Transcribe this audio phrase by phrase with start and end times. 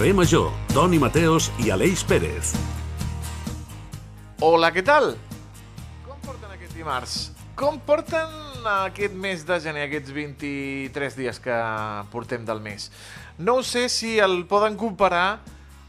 [0.00, 2.54] Carrer Major, Toni Mateos i Aleix Pérez.
[4.40, 5.10] Hola, què tal?
[6.06, 7.16] Com porten aquest dimarts?
[7.52, 11.58] Com porten aquest mes de gener, aquests 23 dies que
[12.14, 12.88] portem del mes?
[13.36, 15.42] No sé si el poden comparar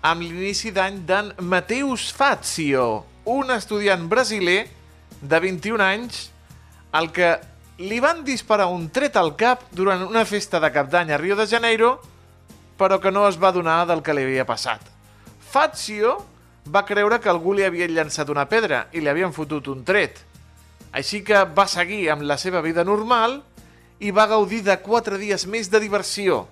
[0.04, 4.66] amb l'inici d'any d'en Mateus Fazio, un estudiant brasiler
[5.22, 6.26] de 21 anys
[6.92, 7.38] al que
[7.80, 11.40] li van disparar un tret al cap durant una festa de cap d'any a Rio
[11.40, 12.02] de Janeiro,
[12.78, 14.82] però que no es va donar del que li havia passat.
[15.52, 16.18] Fazio
[16.72, 20.20] va creure que algú li havia llançat una pedra i li havien fotut un tret.
[20.92, 23.42] Així que va seguir amb la seva vida normal
[24.00, 26.46] i va gaudir de quatre dies més de diversió.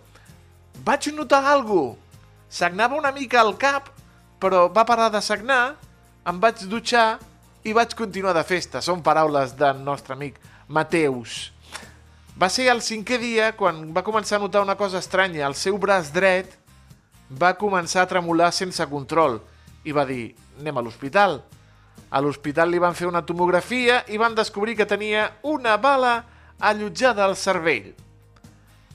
[0.85, 2.05] Vaig notar alguna cosa.
[2.49, 3.91] Sagnava una mica al cap,
[4.41, 5.75] però va parar de sagnar,
[6.25, 7.19] em vaig dutxar
[7.61, 8.81] i vaig continuar de festa.
[8.81, 11.51] Són paraules del nostre amic Mateus.
[12.39, 15.43] Va ser el cinquè dia quan va començar a notar una cosa estranya.
[15.43, 16.53] El seu braç dret
[17.35, 19.41] va començar a tremolar sense control
[19.83, 21.41] i va dir, anem a l'hospital.
[22.07, 26.13] A l'hospital li van fer una tomografia i van descobrir que tenia una bala
[26.63, 27.91] allotjada al cervell.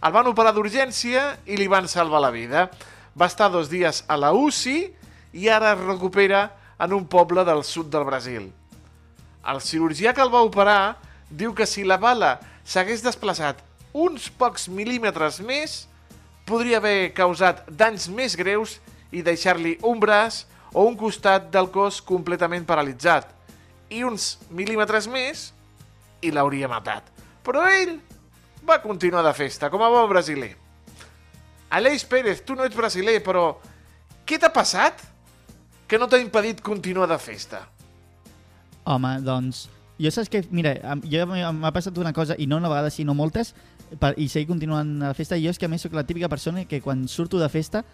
[0.00, 2.70] El van operar d'urgència i li van salvar la vida.
[3.12, 4.78] Va estar dos dies a la UCI
[5.36, 6.46] i ara es recupera
[6.80, 8.48] en un poble del sud del Brasil.
[9.44, 10.96] El cirurgià que el va operar
[11.28, 13.60] diu que si la bala s'hagués desplaçat
[13.94, 15.84] uns pocs mil·límetres més,
[16.48, 18.78] podria haver causat danys més greus
[19.14, 20.42] i deixar-li un braç
[20.74, 23.30] o un costat del cos completament paralitzat.
[23.94, 25.52] I uns mil·límetres més
[26.24, 27.06] i l'hauria matat.
[27.46, 27.98] Però ell
[28.66, 30.54] va continuar de festa, com a bon brasiler.
[31.74, 33.52] Aleix Pérez, tu no ets brasiler, però
[34.26, 35.04] què t'ha passat
[35.86, 37.60] que no t'ha impedit continuar de festa?
[38.90, 39.66] Home, doncs,
[39.98, 40.74] jo saps que, mira,
[41.06, 43.54] jo m'ha passat una cosa, i no una vegada, sinó moltes,
[44.00, 46.28] per, i seguir continuant a la festa, jo és que a més sóc la típica
[46.28, 47.84] persona que quan surto de festa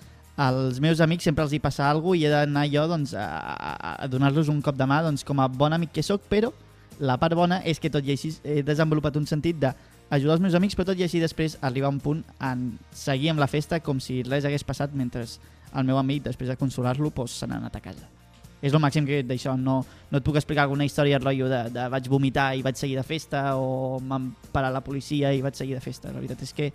[0.40, 3.94] als meus amics sempre els hi passa alguna i he d'anar jo doncs, a, a,
[4.04, 6.52] a donar-los un cop de mà doncs, com a bon amic que sóc, però
[7.00, 9.72] la part bona és que tot i així he desenvolupat un sentit de
[10.10, 13.34] ajudar els meus amics, però tot i així després arribar a un punt en seguir
[13.34, 17.12] amb la festa com si res hagués passat mentre el meu amic, després de consolar-lo,
[17.28, 18.19] se n'ha anat a casa.
[18.60, 19.56] És el màxim que d'això.
[19.56, 22.98] No, no et puc explicar alguna història rotllo de, de vaig vomitar i vaig seguir
[22.98, 26.12] de festa o m'han parat la policia i vaig seguir de festa.
[26.12, 26.70] La veritat és que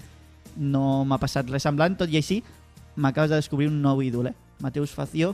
[0.57, 2.41] no m'ha passat res semblant, tot i així
[2.95, 4.35] m'acabes de descobrir un nou ídol, eh?
[4.63, 5.33] Mateus Facio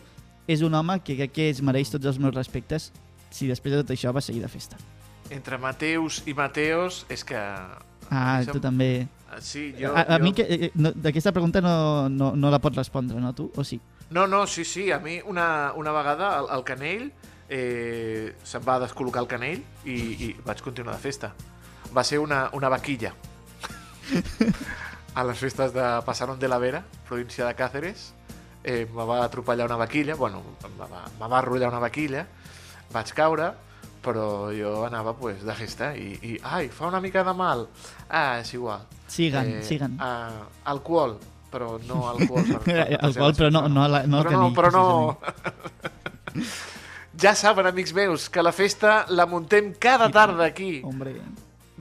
[0.50, 2.90] és un home que crec que es mereix tots els meus respectes
[3.32, 4.80] si després de tot això va seguir de festa.
[5.32, 7.40] Entre Mateus i Mateos és que...
[8.12, 9.08] Ah, tu també...
[9.40, 9.94] Sí, jo...
[9.96, 10.24] A, a jo...
[10.26, 13.48] mi que, eh, no, d'aquesta pregunta no, no, no la pots respondre, no, tu?
[13.56, 13.80] O sí?
[14.12, 14.92] No, no, sí, sí.
[14.92, 17.12] A mi una, una vegada el, el canell
[17.52, 21.34] eh, se'm va descol·locar el canell i, i vaig continuar de festa.
[21.96, 23.14] Va ser una, una vaquilla.
[25.16, 28.12] a les festes de Pasaron de la Vera, província de Càceres,
[28.64, 30.42] eh, me va atropellar una vaquilla, bueno,
[30.78, 32.26] me va, me va arrollar una vaquilla,
[32.94, 33.52] vaig caure,
[34.02, 37.68] però jo anava pues, de festa i, i ai, fa una mica de mal.
[38.10, 38.88] Ah, és igual.
[39.08, 40.00] Siguen, eh, siguen.
[40.00, 41.18] Uh, alcohol,
[41.52, 42.48] però no alcohol.
[42.48, 45.18] Per, per, alcohol, però no, no, no, no però no, però no.
[47.22, 50.80] ja saben, amics meus, que la festa la muntem cada tarda aquí.
[50.88, 51.18] Hombre.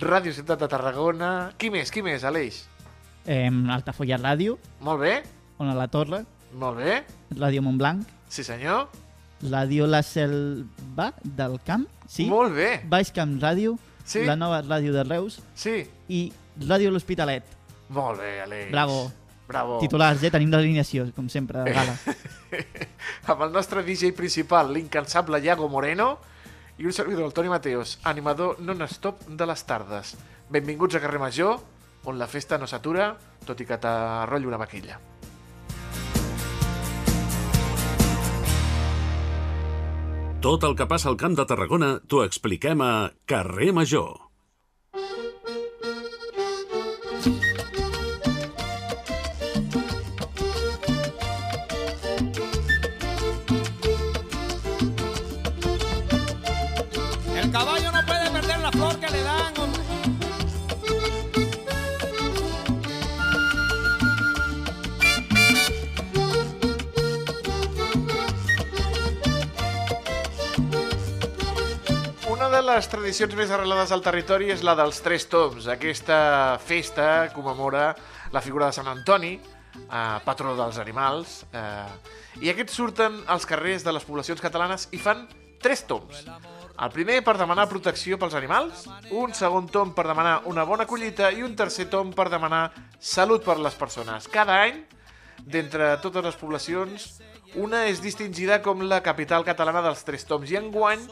[0.01, 1.53] Ràdio Ciutat de Tarragona.
[1.61, 2.65] Qui més, qui més, Aleix?
[3.29, 4.57] Eh, Altafolla Ràdio.
[4.85, 5.15] Molt bé.
[5.61, 6.25] Ona la Torre.
[6.57, 7.03] Molt bé.
[7.37, 8.09] Ràdio Montblanc.
[8.33, 8.89] Sí, senyor.
[9.45, 11.87] Ràdio La Selva del Camp.
[12.09, 12.27] Sí.
[12.29, 12.73] Molt bé.
[12.89, 13.77] Baix Camp Ràdio.
[14.05, 14.25] Sí.
[14.27, 15.39] La nova ràdio de Reus.
[15.55, 15.85] Sí.
[16.09, 16.33] I
[16.67, 17.45] Ràdio L'Hospitalet.
[17.95, 18.71] Molt bé, Aleix.
[18.73, 19.11] Bravo.
[19.51, 19.81] Bravo.
[19.83, 20.31] Titulars, eh?
[20.31, 21.97] Tenim l'alineació, com sempre, de gala.
[23.33, 26.13] Amb el nostre DJ principal, l'incansable Iago Moreno,
[26.79, 30.15] i un servidor, el Toni Mateos, animador non-stop de les tardes.
[30.55, 31.59] Benvinguts a Carrer Major,
[32.07, 33.11] on la festa no s'atura,
[33.45, 35.03] tot i que t'arrolla una vaquilla.
[40.41, 44.30] Tot el que passa al Camp de Tarragona t'ho expliquem a Carrer Major.
[72.71, 75.67] Les tradicions més arrelades al territori és la dels Tres Toms.
[75.73, 77.89] Aquesta festa commemora
[78.31, 83.83] la figura de Sant Antoni, eh, patró dels animals, eh, i aquests surten als carrers
[83.83, 85.27] de les poblacions catalanes i fan
[85.61, 86.23] tres toms.
[86.81, 91.33] El primer per demanar protecció pels animals, un segon tom per demanar una bona collita
[91.33, 94.29] i un tercer tom per demanar salut per les persones.
[94.29, 94.85] Cada any
[95.45, 97.21] d'entre totes les poblacions,
[97.57, 101.03] una és distingida com la capital catalana dels Tres Toms i enguany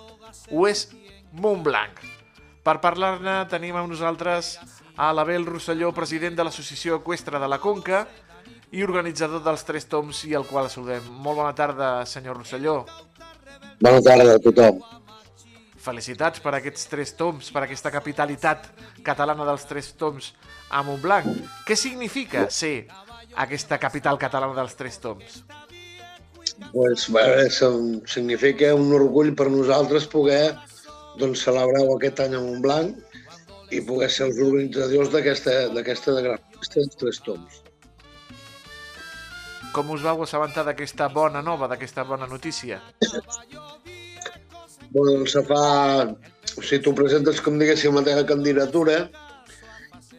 [0.51, 0.87] ho és
[1.33, 2.01] Montblanc.
[2.65, 4.59] Per parlar-ne tenim amb nosaltres
[4.99, 8.07] a l'Abel Rosselló, president de l'Associació Equestre de la Conca
[8.75, 11.05] i organitzador dels Tres Toms i el qual saludem.
[11.23, 12.83] Molt bona tarda, senyor Rosselló.
[13.81, 14.81] Bona tarda a tothom.
[15.79, 18.67] Felicitats per aquests tres toms, per aquesta capitalitat
[19.07, 20.33] catalana dels tres toms
[20.69, 21.31] a Montblanc.
[21.65, 22.89] Què significa ser
[23.39, 25.45] aquesta capital catalana dels tres toms?
[26.73, 27.07] Pues,
[27.55, 30.57] som- significa un orgull per nosaltres poder
[31.21, 36.81] doncs, celebrar aquest any a Montblanc i poder ser els organitzadors d'aquesta de gran festa
[36.81, 37.63] dels tres toms.
[39.75, 42.81] Com us vau assabentar d'aquesta bona nova, d'aquesta bona notícia?
[44.91, 45.63] Bueno, doncs se fa...
[46.59, 49.03] O sigui, tu presentes, com diguéssim, la teva candidatura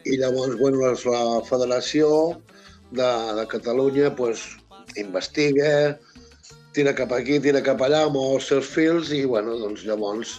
[0.08, 2.06] i llavors, bueno, la Federació
[2.90, 4.46] de, de Catalunya pues,
[4.96, 5.98] investiga,
[6.72, 10.38] tira cap aquí, tira cap allà, mou els seus fils i, bueno, doncs llavors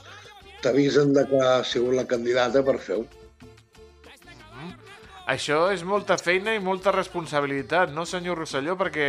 [0.62, 3.08] t'avisen de que ha sigut la candidata per fer-ho.
[5.32, 8.76] Això és molta feina i molta responsabilitat, no, senyor Rosselló?
[8.80, 9.08] Perquè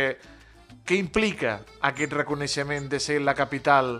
[0.87, 1.57] què implica
[1.89, 3.97] aquest reconeixement de ser la capital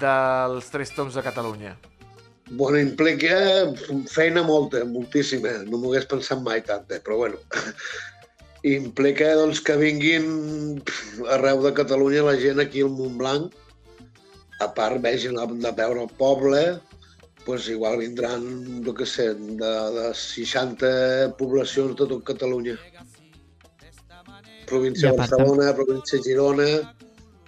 [0.00, 1.76] dels Tres Toms de Catalunya?
[2.50, 3.36] Bueno, implica
[4.10, 5.62] feina molta, moltíssima.
[5.68, 7.40] No m'ho hagués pensat mai tanta, però bueno.
[8.76, 10.26] Implica doncs, que vinguin
[11.34, 13.54] arreu de Catalunya la gent aquí al Montblanc.
[14.62, 16.62] A part, vegin de, de veure el poble,
[17.46, 18.44] doncs igual vindran,
[18.86, 22.76] jo què sé, de, de 60 poblacions de tot Catalunya.
[24.70, 26.68] Província de a Barcelona, província de Girona,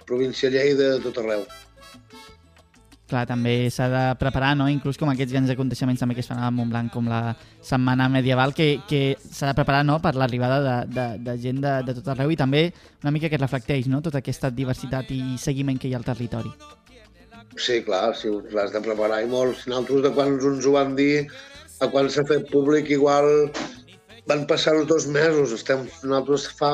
[0.05, 1.45] província de Lleida, de tot arreu.
[3.05, 4.65] Clar, també s'ha de preparar, no?
[4.65, 8.55] inclús com aquests grans aconteixements també que es fan a Montblanc, com la Setmana Medieval,
[8.57, 9.99] que, que s'ha de preparar no?
[10.01, 12.71] per l'arribada de, de, de gent de, de tot arreu i també
[13.03, 14.01] una mica que reflecteix no?
[14.01, 16.49] tota aquesta diversitat i seguiment que hi ha al territori.
[17.55, 19.63] Sí, clar, sí, l'has de preparar i molt.
[19.69, 21.27] Nosaltres, de quan uns ho van dir,
[21.79, 23.49] a quan s'ha fet públic, igual
[24.27, 25.53] van passar uns dos mesos.
[25.55, 26.73] Estem, nosaltres fa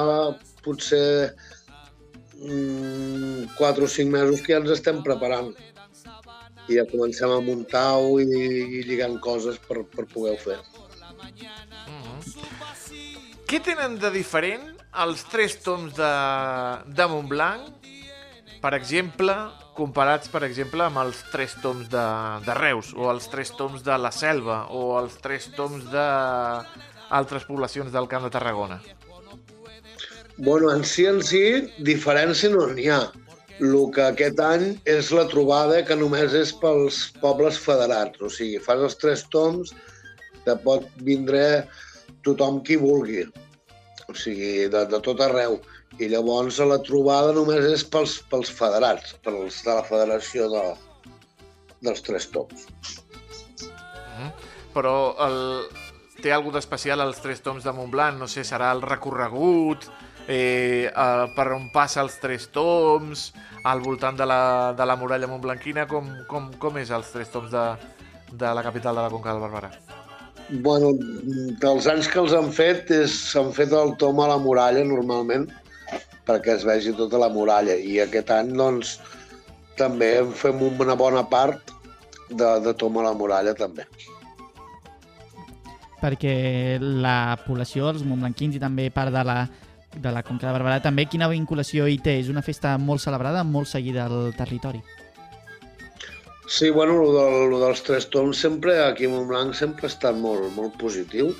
[0.65, 1.33] potser
[2.41, 5.53] mm, quatre o cinc mesos que ja ens estem preparant.
[6.69, 8.27] I ja comencem a muntar-ho i,
[8.81, 10.59] i lligant coses per, per poder-ho fer.
[13.49, 14.69] Què tenen de diferent
[15.03, 16.11] els tres toms de,
[16.87, 17.89] de Montblanc,
[18.61, 19.35] per exemple,
[19.81, 22.05] comparats, per exemple, amb els tres toms de,
[22.45, 26.07] de Reus, o els tres toms de la Selva, o els tres toms de
[27.11, 28.79] altres poblacions del Camp de Tarragona?
[30.37, 31.43] Bueno, en si en si,
[31.85, 33.01] diferència no n'hi ha.
[33.61, 38.21] El que aquest any és la trobada que només és pels pobles federats.
[38.25, 39.73] O sigui, fas els tres toms,
[40.47, 41.43] te pot vindre
[42.25, 43.27] tothom qui vulgui.
[44.09, 45.59] O sigui, de, de tot arreu.
[46.01, 50.63] I llavors la trobada només és pels, pels federats, pels de la federació de,
[51.85, 52.65] dels tres toms.
[54.73, 54.95] Però
[55.27, 55.37] el...
[56.21, 58.17] té alguna d'especial els tres toms de Montblanc?
[58.17, 59.87] No sé, serà el recorregut,
[60.27, 63.31] eh, eh, per on passa els tres toms,
[63.63, 67.51] al voltant de la, de la muralla montblanquina, com, com, com és els tres toms
[67.53, 67.65] de,
[68.31, 69.71] de la capital de la Conca del Barberà?
[70.65, 70.91] Bueno,
[71.61, 75.47] dels anys que els han fet, s'han fet el tom a la muralla normalment,
[76.27, 77.75] perquè es vegi tota la muralla.
[77.75, 78.97] I aquest any, doncs,
[79.79, 81.73] també en fem una bona part
[82.29, 83.87] de, de tom a la muralla, també.
[86.01, 89.43] Perquè la població, els montblanquins i també part de la,
[89.93, 92.17] de la Conca de Barberà, també quina vinculació hi té?
[92.23, 94.81] És una festa molt celebrada, molt seguida al territori.
[96.51, 100.17] Sí, bueno, lo, del, lo dels tres toms sempre, aquí a Montblanc, sempre ha estat
[100.19, 101.31] molt, molt positiu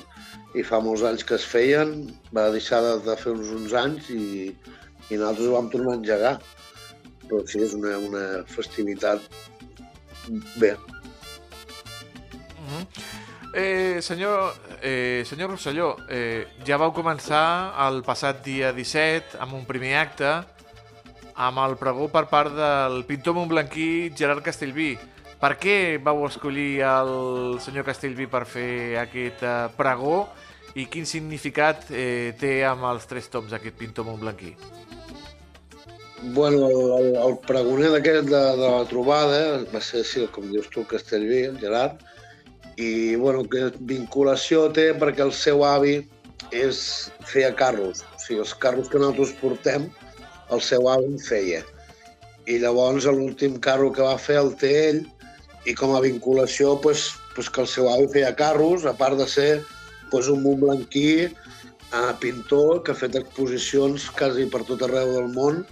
[0.54, 1.94] i fa molts anys que es feien,
[2.34, 4.52] va deixar de, de fer uns, uns anys i,
[5.08, 6.34] i nosaltres ho vam tornar a engegar.
[7.24, 9.24] Però sí, és una, una festivitat
[10.60, 10.74] bé.
[13.54, 19.66] Eh, senyor, eh, senyor Rosselló, eh, ja vau començar el passat dia 17 amb un
[19.68, 20.30] primer acte
[21.36, 24.94] amb el pregó per part del pintor montblanquí Gerard Castellví.
[25.42, 30.30] Per què vau escollir el senyor Castellví per fer aquest eh, pregó
[30.74, 34.54] i quin significat eh, té amb els tres toms aquest pintor montblanquí?
[36.22, 39.40] Bueno, el, el, el pregoner d'aquest de, de la trobada
[39.72, 41.98] va ser, sí, com dius tu, el Castellví, el Gerard,
[42.78, 45.96] i bueno, que vinculació té perquè el seu avi
[46.54, 46.78] és,
[47.26, 49.90] feia carros, o sigui, els carros que nosaltres portem,
[50.54, 51.60] el seu avi en feia.
[52.46, 55.04] I llavors l'últim carro que va fer el té ell,
[55.66, 59.26] i com a vinculació, pues, pues que el seu avi feia carros, a part de
[59.26, 59.50] ser
[60.12, 65.62] pues, un montblanquí uh, pintor que ha fet exposicions quasi per tot arreu del món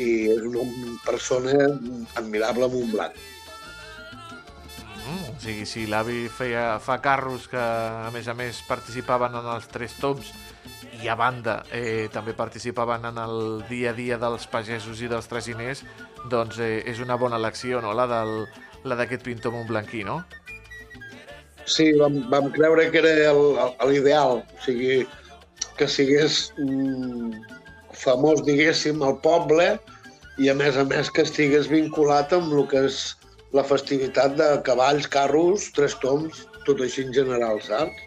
[0.00, 0.64] i és una
[1.04, 1.54] persona
[2.18, 3.16] admirable a Montblanc.
[5.00, 9.50] Mm, o sigui, si l'avi feia, fa carros que, a més a més, participaven en
[9.56, 10.32] els tres toms
[11.00, 13.38] i a banda eh, també participaven en el
[13.70, 15.84] dia a dia dels pagesos i dels traginers,
[16.32, 18.44] doncs eh, és una bona elecció, no?, la del
[18.84, 20.22] la d'aquest pintor montblanquí, no?
[21.68, 23.32] Sí, vam, vam creure que era
[23.86, 25.02] l'ideal, o sigui,
[25.78, 27.32] que sigués mm,
[27.96, 29.72] famós, diguéssim, al poble
[30.38, 33.00] i, a més a més, que estigués vinculat amb el que és
[33.56, 38.06] la festivitat de cavalls, carros, tres toms, tot així en general, saps?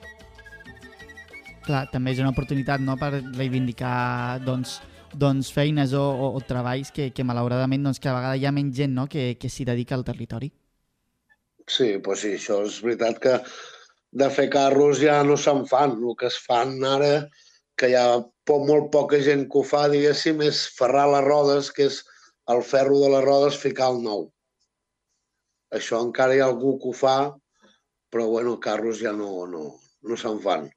[1.63, 4.79] Clar, també és una oportunitat no, per reivindicar doncs,
[5.15, 8.75] doncs, feines o, o, o treballs que, que malauradament doncs, cada vegada hi ha menys
[8.81, 10.51] gent no, que, que s'hi dedica al territori.
[11.69, 13.37] Sí, doncs sí, això és veritat que
[14.23, 15.97] de fer carros ja no se'n fan.
[15.99, 17.13] El que es fan ara,
[17.79, 21.71] que hi ha poc, molt poca gent que ho fa, diguéssim, és ferrar les rodes,
[21.71, 22.03] que és
[22.53, 24.27] el ferro de les rodes ficar el nou.
[25.73, 27.17] Això encara hi ha algú que ho fa,
[28.13, 29.65] però bueno, carros ja no, no,
[30.03, 30.69] no se'n fan.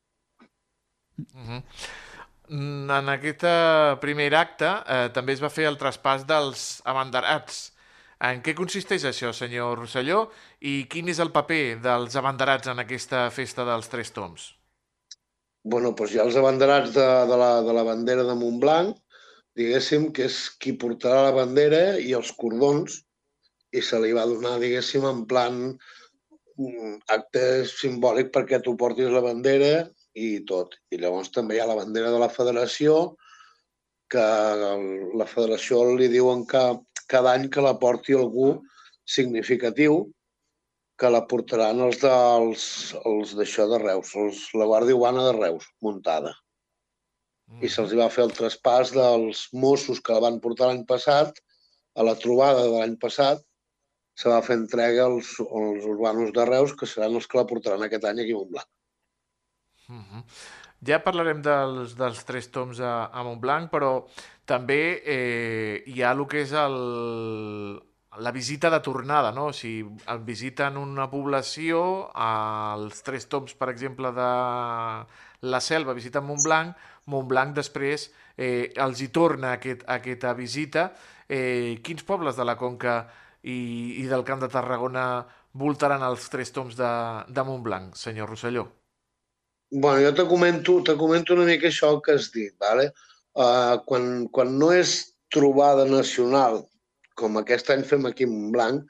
[1.19, 1.63] Uh -huh.
[2.49, 7.73] En aquest eh, primer acte eh, també es va fer el traspàs dels abanderats.
[8.25, 10.31] En què consisteix això, senyor Rosselló,
[10.61, 14.55] i quin és el paper dels abanderats en aquesta festa dels Tres Toms?
[15.67, 18.95] bueno, doncs hi ha els abanderats de, de, la, de la bandera de Montblanc,
[19.59, 23.01] diguéssim, que és qui portarà la bandera i els cordons,
[23.75, 27.43] i se li va donar, diguéssim, en plan mm, acte
[27.73, 29.73] simbòlic perquè tu portis la bandera
[30.15, 30.79] i tot.
[30.95, 33.17] I llavors també hi ha la bandera de la federació,
[34.07, 34.27] que
[35.19, 36.63] la federació li diuen que
[37.13, 38.51] cada any que la porti algú
[39.17, 40.05] significatiu,
[40.97, 42.67] que la portaran els dels
[43.05, 46.33] els d'això de Reus, els, la Guàrdia Urbana de Reus, muntada.
[47.51, 47.61] Mm.
[47.67, 51.37] I se'ls va fer el traspàs dels Mossos que la van portar l'any passat,
[51.97, 53.45] a la trobada de l'any passat,
[54.17, 57.85] se va fer entrega als, als urbanos de Reus, que seran els que la portaran
[57.85, 58.71] aquest any aquí a Montblanc.
[59.87, 60.23] Uh -huh.
[60.85, 64.07] Ja parlarem dels, dels tres toms a, a Montblanc, però
[64.47, 66.77] també eh, hi ha el que és el,
[68.19, 69.49] la visita de tornada, no?
[69.57, 69.89] Sigui,
[70.29, 74.31] visiten una població, als tres toms, per exemple, de
[75.47, 76.77] la selva, visiten Montblanc,
[77.13, 80.91] Montblanc després eh, els hi torna aquest, aquesta visita.
[81.29, 83.01] Eh, quins pobles de la Conca
[83.43, 85.07] i, i del Camp de Tarragona
[85.57, 86.91] voltaran els tres toms de,
[87.29, 88.67] de Montblanc, senyor Rosselló?
[89.71, 92.55] Bueno, jo te comento, te comento una mica això que has dit.
[92.63, 92.91] Vale?
[93.37, 94.97] Uh, quan, quan no és
[95.33, 96.63] trobada nacional,
[97.17, 98.85] com aquest any fem aquí en Montblanc,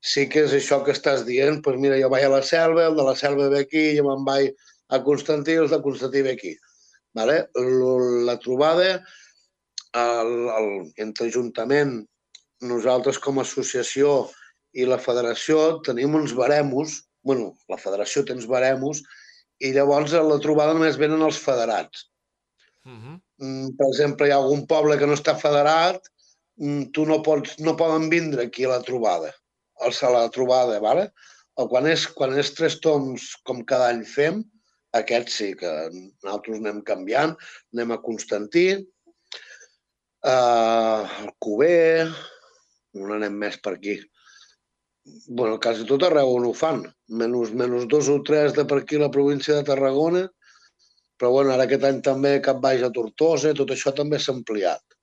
[0.00, 2.98] sí que és això que estàs dient, doncs mira, jo vaig a la selva, el
[2.98, 4.52] de la selva ve aquí, jo me'n vaig
[4.90, 6.54] a Constantí, el de Constantí ve aquí.
[7.14, 7.42] Vale?
[8.26, 9.00] La trobada
[9.92, 10.68] el, el,
[11.02, 11.98] entre Ajuntament,
[12.62, 14.30] nosaltres com a associació
[14.76, 19.02] i la federació tenim uns baremos, bueno, la federació té uns baremos
[19.60, 22.06] i llavors a la trobada només venen els federats.
[22.86, 23.16] Uh -huh.
[23.78, 26.00] Per exemple, hi ha algun poble que no està federat,
[26.56, 29.32] mm, tu no pots, no poden vindre aquí a la trobada,
[29.80, 31.12] a la trobada, vale?
[31.54, 34.44] O quan és, quan és tres toms, com cada any fem,
[34.92, 35.90] aquest sí que
[36.22, 37.36] nosaltres anem canviant,
[37.74, 38.86] anem a Constantí,
[40.24, 42.08] uh, al Cuber,
[42.94, 44.00] on anem més per aquí
[45.28, 46.84] bueno, quasi tot arreu on ho fan,
[47.22, 50.26] menys, menys dos o tres de per aquí la província de Tarragona,
[51.20, 54.96] però bueno, ara aquest any també Cap Baix a Tortosa, tot això també s'ha ampliat.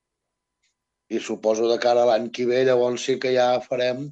[1.14, 4.10] I suposo de cara a l'any que ve, llavors sí que ja farem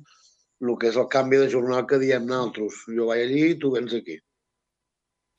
[0.62, 2.86] el que és el canvi de jornal que diem nosaltres.
[2.96, 4.20] Jo vaig allí i tu vens aquí.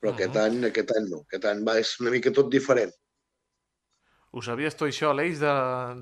[0.01, 0.19] Però uh -huh.
[0.19, 1.21] aquest any, aquest any no.
[1.25, 2.93] Aquest any va, és una mica tot diferent.
[4.31, 5.53] Ho sabies tu això, Aleix, de,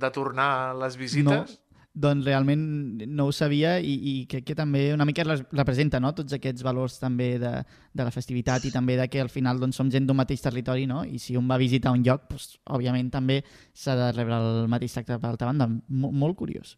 [0.01, 1.51] de tornar a les visites?
[1.51, 1.64] No,
[1.95, 2.63] doncs realment
[3.07, 6.11] no ho sabia i, i crec que també una mica representa no?
[6.13, 7.51] tots aquests valors també de,
[7.95, 10.85] de la festivitat i també de que al final doncs, som gent d'un mateix territori
[10.91, 11.05] no?
[11.07, 13.41] i si un va visitar un lloc, doncs, òbviament també
[13.73, 15.69] s'ha de rebre el mateix tracte per altra banda.
[15.71, 16.75] M molt curiós.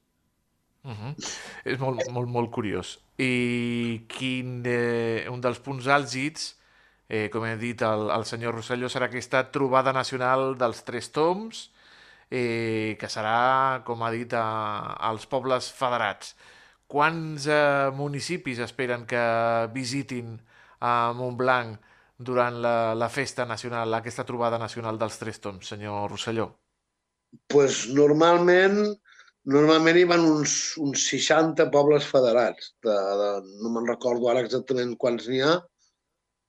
[0.83, 1.13] Uh -huh.
[1.65, 2.99] És molt, molt, molt curiós.
[3.17, 6.55] I quin, eh, un dels punts àlgids,
[7.09, 11.71] eh, com he dit el, el senyor Rosselló, serà aquesta trobada nacional dels Tres Toms,
[12.29, 16.35] eh, que serà, com ha dit, als pobles federats.
[16.87, 19.23] Quants eh, municipis esperen que
[19.73, 20.37] visitin
[20.79, 21.81] a Montblanc
[22.17, 26.51] durant la, la festa nacional, aquesta trobada nacional dels Tres Tons, senyor Rosselló?
[27.51, 28.79] pues normalment
[29.47, 30.53] normalment hi van uns,
[30.83, 32.73] uns 60 pobles federats.
[32.83, 33.29] De, de,
[33.63, 35.53] no me'n recordo ara exactament quants n'hi ha,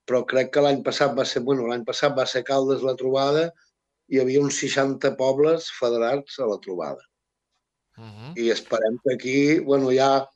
[0.09, 3.49] però crec que l'any passat va ser, bueno, l'any passat va ser Caldes la trobada,
[4.09, 7.05] hi havia uns 60 pobles federats a la trobada.
[7.99, 8.33] Uh -huh.
[8.37, 10.29] I esperem que aquí, bueno, hi ha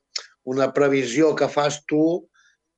[0.45, 2.29] una previsió que fas tu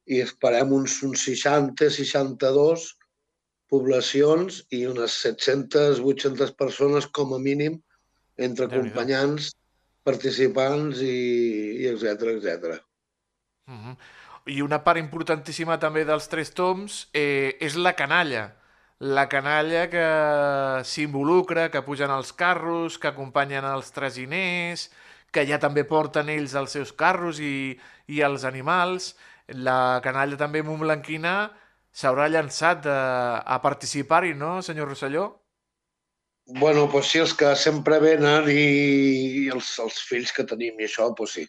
[0.07, 2.97] i esperem uns, uns 60, 62
[3.69, 7.81] poblacions i unes 700, 800 persones com a mínim
[8.37, 9.55] entre acompanyants,
[10.05, 11.17] participants i,
[11.81, 12.77] i etc etc.
[13.67, 13.97] Uh -huh.
[14.47, 18.53] I una part importantíssima també dels tres toms eh, és la canalla.
[19.01, 20.05] La canalla que
[20.87, 24.91] s'involucra, que pugen als carros, que acompanyen els traginers,
[25.35, 27.75] que ja també porten ells els seus carros i,
[28.07, 29.15] i els animals.
[29.51, 31.35] La canalla també montblanquina
[31.95, 35.27] s'haurà llançat a, a participar-hi, no, senyor Rosselló?
[36.47, 41.09] Bueno, pues sí, els que sempre venen i els, els fills que tenim i això,
[41.17, 41.47] pues sí,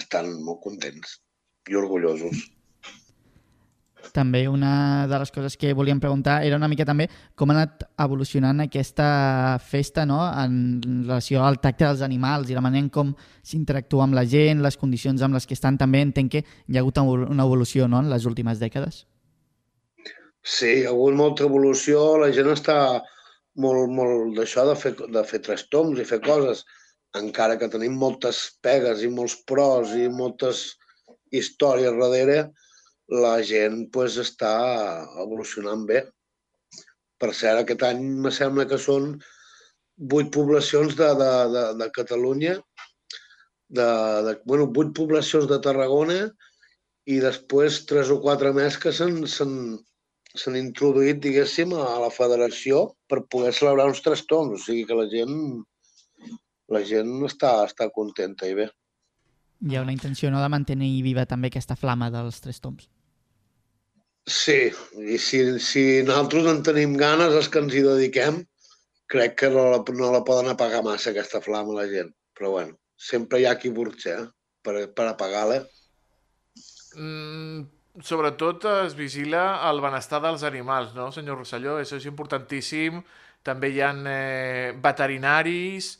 [0.00, 1.18] estan molt contents
[1.68, 2.46] i orgullosos.
[4.14, 7.06] També una de les coses que volíem preguntar era una mica també
[7.38, 10.22] com ha anat evolucionant aquesta festa no?
[10.24, 14.64] en relació al tacte dels animals i la manera en com s'interactua amb la gent,
[14.64, 16.02] les condicions amb les que estan també.
[16.02, 18.00] Entenc que hi ha hagut una evolució no?
[18.00, 19.04] en les últimes dècades.
[20.42, 22.16] Sí, hi ha hagut molta evolució.
[22.22, 22.76] La gent està
[23.60, 26.64] molt, molt d'això de fer, de fer tres toms i fer coses,
[27.18, 30.64] encara que tenim moltes pegues i molts pros i moltes
[31.34, 32.50] històries darrere,
[33.10, 34.54] la gent pues, està
[35.22, 36.04] evolucionant bé.
[37.20, 39.16] Per cert, aquest any me sembla que són
[40.12, 42.54] vuit poblacions de, de, de, de Catalunya,
[43.68, 43.88] de,
[44.26, 46.22] de, bueno, vuit poblacions de Tarragona
[47.10, 53.52] i després tres o quatre més que s'han introduït, diguéssim, a la federació per poder
[53.56, 54.62] celebrar uns tres toms.
[54.62, 55.34] O sigui que la gent,
[56.70, 58.70] la gent està, està contenta i bé.
[59.68, 62.88] Hi ha una intenció no, de mantenir viva també aquesta flama dels tres toms.
[64.26, 68.42] Sí, i si, si nosaltres en tenim ganes, els que ens hi dediquem,
[69.10, 72.12] crec que no la, no la poden apagar massa, aquesta flama, la gent.
[72.36, 74.28] Però bueno, sempre hi ha qui burxa eh?
[74.62, 75.62] per, per apagar-la.
[77.00, 77.64] Mm,
[78.04, 81.80] sobretot es vigila el benestar dels animals, no, senyor Rosselló?
[81.80, 83.00] Això és importantíssim.
[83.46, 85.94] També hi ha eh, veterinaris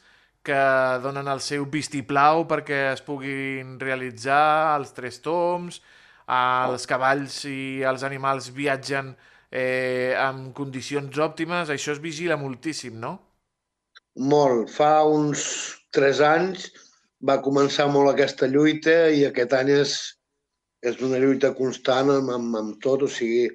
[0.44, 0.60] que
[1.04, 5.80] donen el seu vistiplau perquè es puguin realitzar els tres toms,
[6.30, 9.14] els cavalls i els animals viatgen
[9.50, 13.16] eh, en condicions òptimes, això es vigila moltíssim, no?
[14.30, 14.70] Molt.
[14.74, 15.42] Fa uns
[15.94, 16.68] tres anys
[17.26, 19.96] va començar molt aquesta lluita i aquest any és,
[20.86, 23.04] és una lluita constant amb, amb, amb tot.
[23.06, 23.48] O sigui,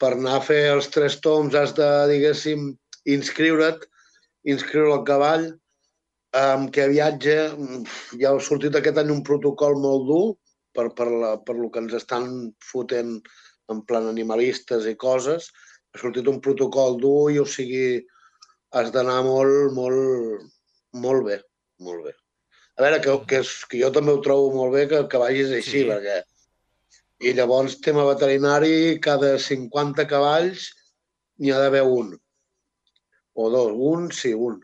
[0.00, 2.70] per anar a fer els tres toms has de, diguéssim,
[3.16, 3.86] inscriure't,
[4.48, 5.50] inscriure el cavall,
[6.36, 7.36] amb què viatge.
[8.20, 10.24] Ja ha sortit aquest any un protocol molt dur,
[10.76, 12.30] per, per, la, per lo que ens estan
[12.64, 13.18] fotent
[13.70, 15.50] en plan animalistes i coses.
[15.94, 18.00] Ha sortit un protocol dur i, o sigui,
[18.78, 20.50] has d'anar molt, molt,
[21.04, 21.38] molt bé,
[21.86, 22.14] molt bé.
[22.78, 25.54] A veure, que, que, és, que jo també ho trobo molt bé que, que vagis
[25.56, 25.86] així, sí.
[25.90, 26.20] perquè...
[27.20, 30.70] I llavors, tema veterinari, cada 50 cavalls
[31.36, 32.14] n'hi ha d'haver un.
[33.36, 34.54] O dos, un, sí, un.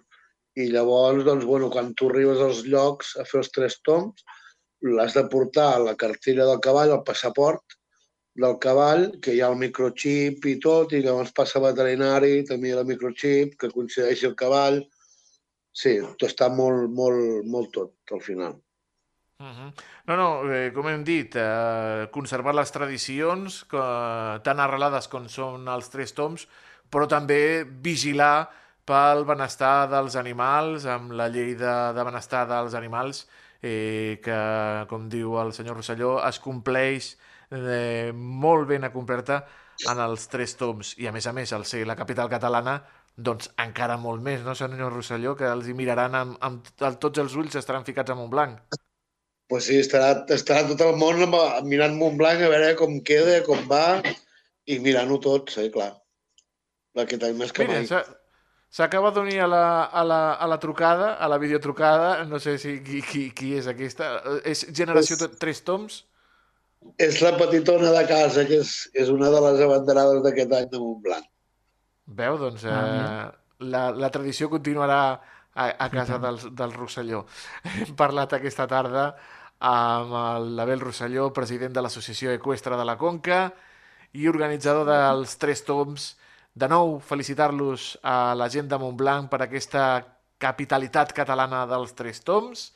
[0.56, 4.24] I llavors, doncs, bueno, quan tu arribes als llocs a fer els tres toms,
[4.86, 7.76] l'has de portar la cartella del cavall, el passaport
[8.36, 12.76] del cavall, que hi ha el microchip i tot, i llavors passa veterinari, també hi
[12.76, 14.82] ha el microchip, que coincideix el cavall.
[15.76, 18.60] Sí, tot està molt, molt, molt tot, al final.
[19.38, 19.72] Uh -huh.
[20.06, 25.68] No, no, eh, com hem dit, eh, conservar les tradicions que, tan arrelades com són
[25.68, 26.48] els tres toms,
[26.90, 28.48] però també vigilar
[28.84, 33.26] pel benestar dels animals, amb la llei de, de benestar dels animals,
[33.62, 34.38] eh, que,
[34.90, 37.14] com diu el senyor Rosselló, es compleix
[37.50, 39.44] eh, molt ben acomplerta
[39.90, 40.94] en els tres toms.
[41.00, 42.78] I, a més a més, al ser la capital catalana,
[43.16, 47.22] doncs encara molt més, no, senyor Rosselló, que els hi miraran amb, amb, amb tots
[47.22, 48.76] els ulls estaran ficats a Montblanc.
[49.48, 51.22] Pues sí, estarà, estarà tot el món
[51.70, 54.02] mirant Montblanc a veure com queda, com va,
[54.66, 55.92] i mirant-ho tot, sí, clar.
[56.96, 58.04] Aquest any més que Mira, mai.
[58.72, 62.80] S'acaba d'unir a, la, a, la, a la trucada, a la videotrucada, no sé si
[62.84, 64.10] qui, qui, qui és aquesta.
[64.44, 66.02] És generació és, tres toms?
[67.00, 70.82] És la petitona de casa, que és, és una de les abanderades d'aquest any de
[70.82, 71.30] Montblanc.
[72.18, 75.00] Veu, doncs, ah, eh, la, la tradició continuarà
[75.56, 77.24] a, a casa del, del Rosselló.
[77.80, 79.08] Hem parlat aquesta tarda
[79.64, 80.12] amb
[80.58, 83.46] l'Abel Rosselló, president de l'Associació Equestre de la Conca
[84.12, 86.12] i organitzador dels Tres Toms
[86.56, 89.82] de nou, felicitar-los a la gent de Montblanc per aquesta
[90.40, 92.70] capitalitat catalana dels Tres Toms,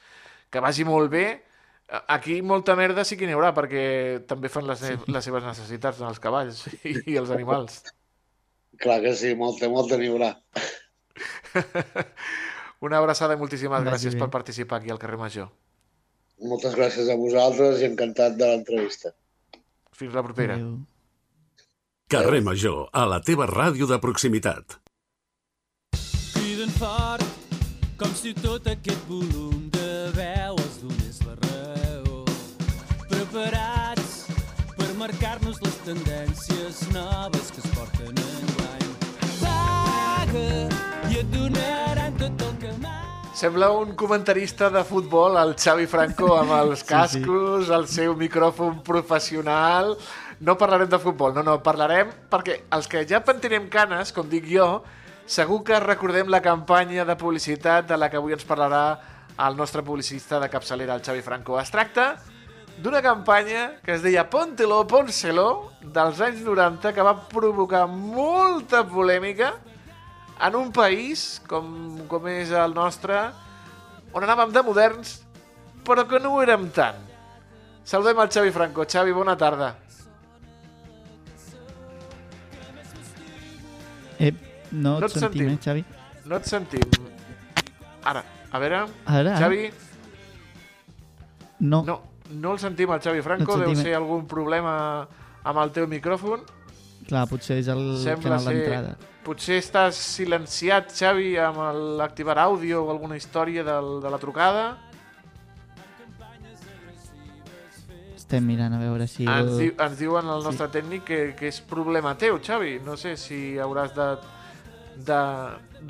[0.53, 1.25] que vagi molt bé.
[2.13, 4.99] Aquí molta merda sí que n'hi haurà, perquè també fan les, sí.
[5.09, 7.81] les seves necessitats els cavalls i, i els animals.
[8.81, 10.35] Clar que sí, molta, molta n'hi haurà.
[12.87, 14.23] Una abraçada i moltíssimes Vagi gràcies bé.
[14.23, 15.51] per participar aquí al carrer Major.
[16.53, 19.17] Moltes gràcies a vosaltres i encantat de l'entrevista.
[19.97, 20.61] Fins la propera.
[20.61, 20.79] Adéu.
[22.11, 24.81] Carrer Major, a la teva ràdio de proximitat.
[26.35, 27.23] Criden fort,
[28.01, 32.25] com si tot aquest volum de veu els donés la raó.
[33.13, 34.17] Preparats
[34.75, 38.89] per marcar-nos les tendències noves que es porten enguany.
[39.45, 40.49] Paga
[41.13, 42.99] i et donaran tot el que mai...
[43.39, 49.95] Sembla un comentarista de futbol, el Xavi Franco, amb els cascos, el seu micròfon professional.
[50.41, 54.47] No parlarem de futbol, no, no, parlarem perquè els que ja pentinem canes, com dic
[54.49, 54.81] jo,
[55.29, 58.85] segur que recordem la campanya de publicitat de la que avui ens parlarà
[59.37, 61.59] el nostre publicista de capçalera, el Xavi Franco.
[61.61, 62.15] Es tracta
[62.81, 69.53] d'una campanya que es deia Póntelo, Pónselo, dels anys 90, que va provocar molta polèmica
[70.41, 73.27] en un país com, com és el nostre,
[74.17, 75.19] on anàvem de moderns,
[75.85, 77.05] però que no ho érem tant.
[77.85, 78.89] Saludem el Xavi Franco.
[78.89, 79.75] Xavi, bona tarda.
[84.21, 84.31] Eh,
[84.73, 85.55] no et No et sentim, sentim.
[85.55, 85.85] eh, Xavi?
[86.31, 86.85] No et sentim.
[88.05, 88.85] Ara, a veure...
[89.07, 89.39] Ara, ara.
[89.41, 89.71] Xavi,
[91.61, 91.83] No.
[91.85, 93.57] no, no el sentim, el Xavi Franco.
[93.57, 94.75] No et Deu ser algun problema
[95.45, 96.45] amb el teu micròfon.
[97.09, 98.95] Clar, potser és el Sembla canal d'entrada.
[99.25, 101.59] Potser estàs silenciat, Xavi, amb
[102.01, 104.65] l'activar àudio o alguna història del, de la trucada.
[108.31, 109.25] Estem mirant a veure si...
[109.27, 112.77] Ens, diu, ens diuen el nostre tècnic que, que és problema teu, Xavi.
[112.87, 114.07] No sé si hauràs de...
[115.09, 115.17] de...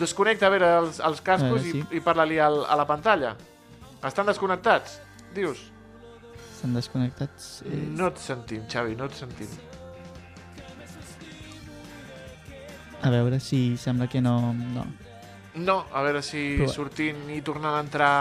[0.01, 1.83] Desconnecta, a veure, els, els cascos veure, sí.
[1.91, 3.35] i, i parla-li al, a la pantalla.
[4.09, 4.95] Estan desconnectats,
[5.37, 5.67] dius?
[6.55, 7.51] Estan desconnectats.
[7.69, 9.53] Eh, No et sentim, Xavi, no et sentim.
[13.03, 14.55] A veure si sembla que no...
[14.55, 14.87] no.
[15.61, 18.15] No, a veure si Però- sortint i tornant a entrar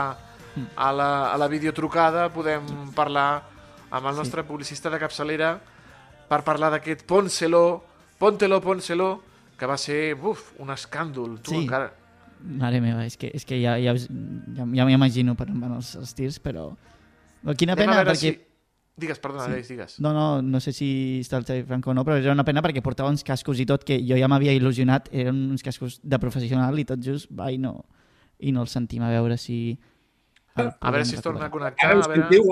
[0.58, 0.65] Mm.
[0.82, 2.65] a la, a la videotrucada podem
[2.97, 3.48] parlar
[3.91, 5.54] amb el nostre publicista de capçalera
[6.30, 7.84] per parlar d'aquest Pónselo,
[8.19, 9.21] Póntelo, Pónselo,
[9.58, 11.39] que va ser, buf, un escàndol.
[11.41, 11.63] Tu Sí.
[11.63, 11.93] encara...
[12.39, 14.08] Mare meva, és que, és que ja, ja, us-
[14.56, 16.69] ja, ja m'imagino per on van els, els tirs, però...
[17.43, 18.15] però quina Anem pena, perquè...
[18.36, 18.45] si...
[18.99, 19.52] Digues, perdona, Sí.
[19.52, 19.97] digues, digues.
[20.04, 22.62] No, no, no sé si està el Xavi Franco o no, però era una pena
[22.62, 26.19] perquè portava uns cascos i tot que jo ja m'havia il·lusionat, eren uns cascos de
[26.19, 27.86] professional i tot just va i no,
[28.39, 29.78] i no els sentim, a veure si...
[30.60, 31.86] el A veure si es torna a connectar.
[31.88, 32.43] Ara A ens veure...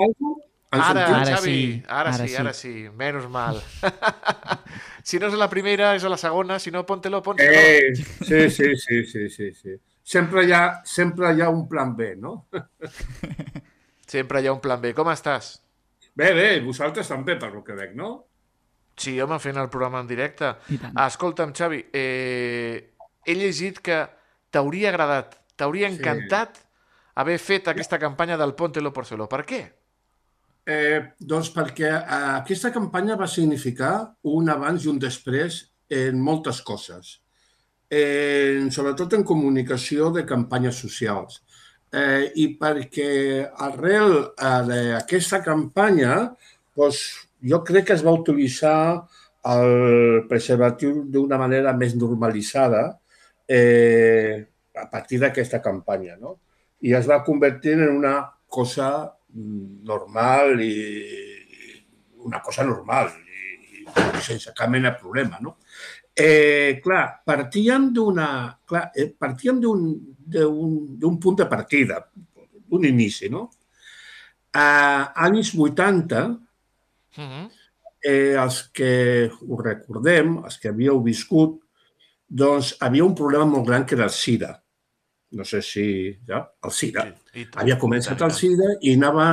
[0.70, 1.14] Ens Ara, sentiu?
[1.16, 2.36] Ara Xavi, sí, ara, ara sí, sí.
[2.36, 3.60] ara sí, menys mal.
[5.08, 7.54] si no és a la primera, és a la segona, si no, póntelo, póntelo.
[7.56, 9.76] Eh, sí, sí, sí, sí, sí, sí.
[10.04, 12.48] Sempre hi, ha, sempre hi ha un plan B, no?
[14.08, 14.92] Sempre hi ha un plan B.
[14.96, 15.54] Com estàs?
[16.16, 18.12] Bé, bé, vosaltres també, per lo que veig, no?
[18.98, 20.54] Sí, home, fent el programa en directe.
[21.04, 24.00] Escolta'm, Xavi, eh, he llegit que
[24.50, 25.96] t'hauria agradat, t'hauria Sí.
[25.96, 26.58] encantat
[27.14, 29.28] haver fet aquesta campanya del Póntelo Porcelo.
[29.28, 29.60] Per què?
[30.68, 33.92] Eh, doncs perquè eh, aquesta campanya va significar
[34.28, 37.14] un abans i un després en moltes coses.
[37.88, 41.40] Eh, sobretot en comunicació de campanyes socials.
[41.88, 43.08] Eh, I perquè
[43.64, 46.20] arrel eh, d'aquesta campanya,
[46.76, 47.00] doncs,
[47.40, 48.76] jo crec que es va utilitzar
[49.48, 52.90] el preservatiu d'una manera més normalitzada
[53.48, 54.44] eh,
[54.76, 56.18] a partir d'aquesta campanya.
[56.20, 56.36] No?
[56.84, 58.18] I es va convertir en una
[58.52, 60.72] cosa normal i
[62.24, 65.38] una cosa normal i, i sense cap mena de problema.
[65.40, 65.56] No?
[66.18, 68.28] Eh, clar, partíem d'una
[68.94, 72.02] eh, partíem d'un punt de partida,
[72.68, 73.48] d'un inici, no?
[74.58, 76.26] A anys 80,
[77.18, 77.50] Uh -huh.
[78.00, 81.60] eh, els que ho recordem, els que havíeu viscut,
[82.28, 84.62] doncs havia un problema molt gran que era el SIDA.
[85.32, 85.86] No sé si...
[86.26, 87.04] Ja, el SIDA.
[87.04, 89.28] Tant, Havia començat el SIDA i anava...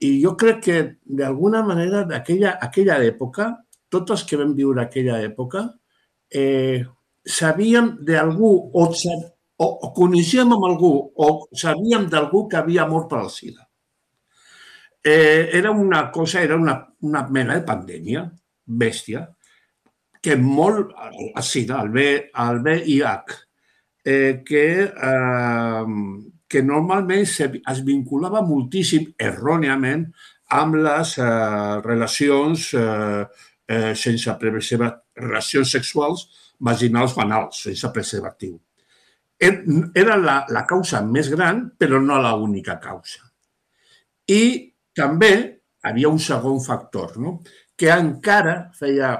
[0.00, 3.50] I jo crec que, d'alguna manera, d'aquella aquella època,
[3.92, 5.66] tots els que vam viure aquella època,
[6.32, 6.86] eh,
[7.26, 13.18] sabíem d'algú o, o, o coneixíem amb algú o sabíem d'algú que havia mort per
[13.20, 13.66] al SIDA.
[15.04, 18.24] Eh, era una cosa, era una, una mena de pandèmia
[18.64, 19.26] bèstia
[20.20, 23.38] que molt, el SIDA, el, B, el VIH,
[24.04, 25.84] eh, que, eh,
[26.50, 30.06] que normalment es vinculava moltíssim, erròniament,
[30.50, 33.24] amb les eh, relacions eh,
[33.70, 36.26] eh, sense relacions sexuals
[36.60, 38.58] vaginals o anals, sense preservatiu.
[39.40, 39.62] Er-
[39.96, 43.24] Era la, la causa més gran, però no la única causa.
[44.28, 44.42] I
[44.92, 47.38] També havia un segon factor, no?
[47.78, 49.12] que encara feia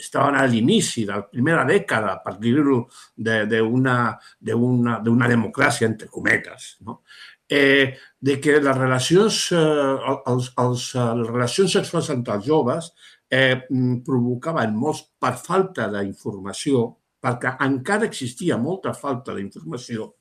[0.00, 2.80] estaven a l'inici de la primera dècada, per dir-ho,
[3.16, 3.96] d'una
[4.40, 7.02] de, una, una democràcia, entre cometes, no?
[7.50, 12.92] eh, de que les relacions, eh, els, els, eh, les relacions sexuals entre els joves
[13.28, 13.66] eh,
[14.06, 16.86] provocaven molts, per falta d'informació,
[17.20, 20.14] perquè encara existia molta falta d'informació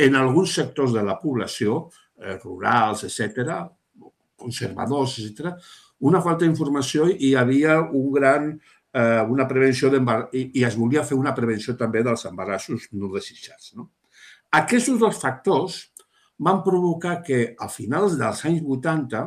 [0.00, 1.84] en alguns sectors de la població,
[2.18, 3.60] eh, rurals, etc.,
[4.40, 5.52] conservadors, etc.,
[6.00, 8.54] una falta d'informació i hi havia un gran
[8.92, 9.90] eh, una prevenció
[10.32, 13.74] i, i es volia fer una prevenció també dels embarassos no desitjats.
[13.76, 13.90] No?
[14.50, 15.92] Aquests dos factors
[16.38, 19.26] van provocar que a finals dels anys 80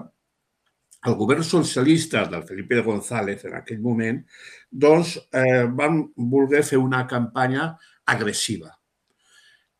[1.03, 4.21] el govern socialista del Felipe González en aquell moment
[4.69, 7.73] doncs, eh, van voler fer una campanya
[8.05, 8.71] agressiva.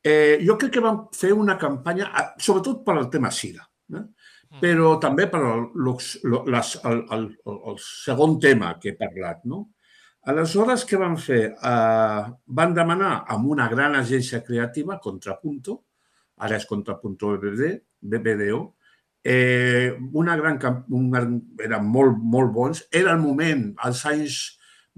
[0.04, 3.64] Eh, jo crec que van fer una campanya, sobretot per al tema SIDA,
[3.96, 4.04] eh?
[4.60, 7.24] però també per al, el, el,
[7.72, 9.46] el segon tema que he parlat.
[9.48, 9.64] No?
[10.32, 11.42] Aleshores, què van fer?
[11.60, 15.82] Uh, van demanar amb una gran agència creativa, Contrapunto,
[16.40, 18.62] ara és Contrapunto BBD, BBDO,
[19.24, 20.60] eh, una gran,
[20.92, 22.84] un gran, eren molt, molt bons.
[22.92, 24.40] Era el moment, als anys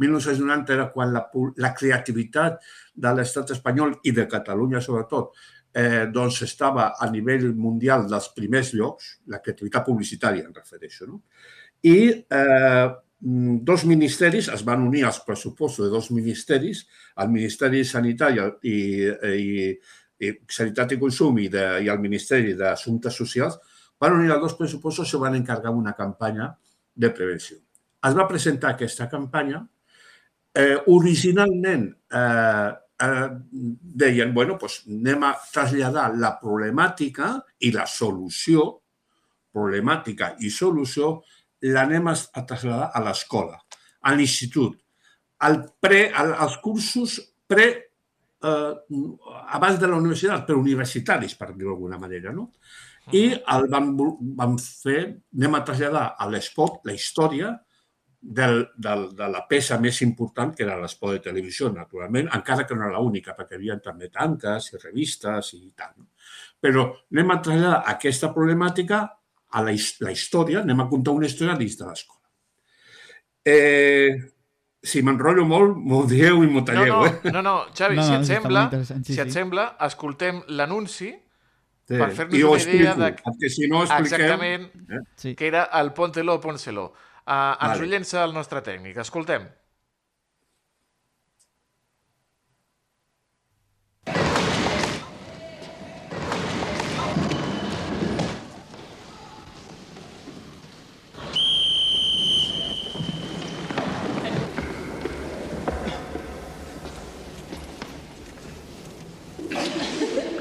[0.01, 1.25] 1990, era quan la,
[1.61, 2.61] la creativitat
[2.93, 5.33] de l'estat espanyol i de Catalunya sobretot
[5.75, 11.21] eh, doncs estava a nivell mundial dels primers llocs, la creativitat publicitària em refereixo, no?
[11.85, 12.87] i eh,
[13.25, 16.83] dos ministeris es van unir als pressupostos de dos ministeris,
[17.17, 18.75] el Ministeri Sanitari i,
[19.09, 19.71] i,
[20.21, 23.57] i Sanitat i Consum i, de, i el Ministeri d'Assumptes Socials,
[23.99, 26.51] van unir els dos pressupostos i van encarregar una campanya
[26.93, 27.57] de prevenció.
[28.05, 29.63] Es va presentar aquesta campanya.
[30.53, 33.29] Eh, originalment eh, eh,
[34.05, 38.69] deien, bueno, pues anem a traslladar la problemàtica i la solució,
[39.55, 41.23] problemàtica i solució,
[41.61, 42.15] l'anem a
[42.45, 43.59] traslladar a l'escola,
[44.01, 44.77] a l'institut,
[45.45, 47.67] al pre, als cursos pre,
[48.43, 48.73] eh,
[49.57, 52.51] abans de la universitat, preuniversitaris, per dir-ho d'alguna manera, no?
[53.13, 53.91] I el vam,
[54.37, 55.01] vam fer,
[55.37, 57.51] anem a traslladar a l'esport la història
[58.25, 62.77] del, del, de la peça més important, que era l'esport de televisió, naturalment, encara que
[62.77, 65.93] no era l'única, perquè hi havia també tanques i revistes i tal.
[65.99, 66.09] No?
[66.61, 69.03] Però anem a traslladar aquesta problemàtica
[69.51, 69.73] a la,
[70.05, 72.23] la història, anem a contar una història dins de l'escola.
[73.45, 74.15] Eh,
[74.85, 76.93] si m'enrotllo molt, m'ho dieu i m'ho talleu.
[76.93, 77.33] No, no, eh?
[77.33, 79.37] no, no, Xavi, no, no, si et sembla, sí, si et sí.
[79.39, 81.97] sembla, escoltem l'anunci sí.
[81.97, 83.11] per fer-nos una idea de...
[83.21, 84.25] Perquè si no expliquem...
[84.25, 85.03] Exactament, eh?
[85.21, 85.35] sí.
[85.37, 86.91] que era el Póntelo, Pónselo.
[87.25, 87.81] Uh, ens vale.
[87.81, 88.99] ho llença el nostre tècnic.
[89.01, 89.47] Escoltem.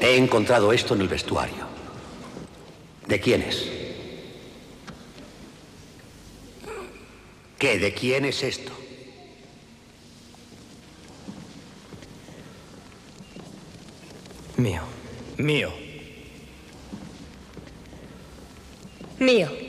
[0.05, 1.65] He encontrado esto en el vestuario.
[3.07, 3.67] ¿De quién es?
[7.57, 7.79] ¿Qué?
[7.79, 8.71] ¿De quién es esto?
[14.57, 14.83] Mío.
[15.37, 15.73] Mío.
[19.17, 19.64] Mío.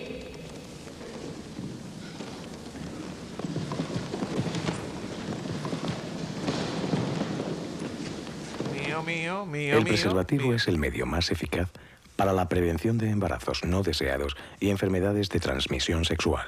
[8.97, 9.79] Mío, mío, mío.
[9.79, 11.69] El preservativo es el medio más eficaz
[12.17, 16.47] para la prevención de embarazos no deseados y enfermedades de transmisión sexual.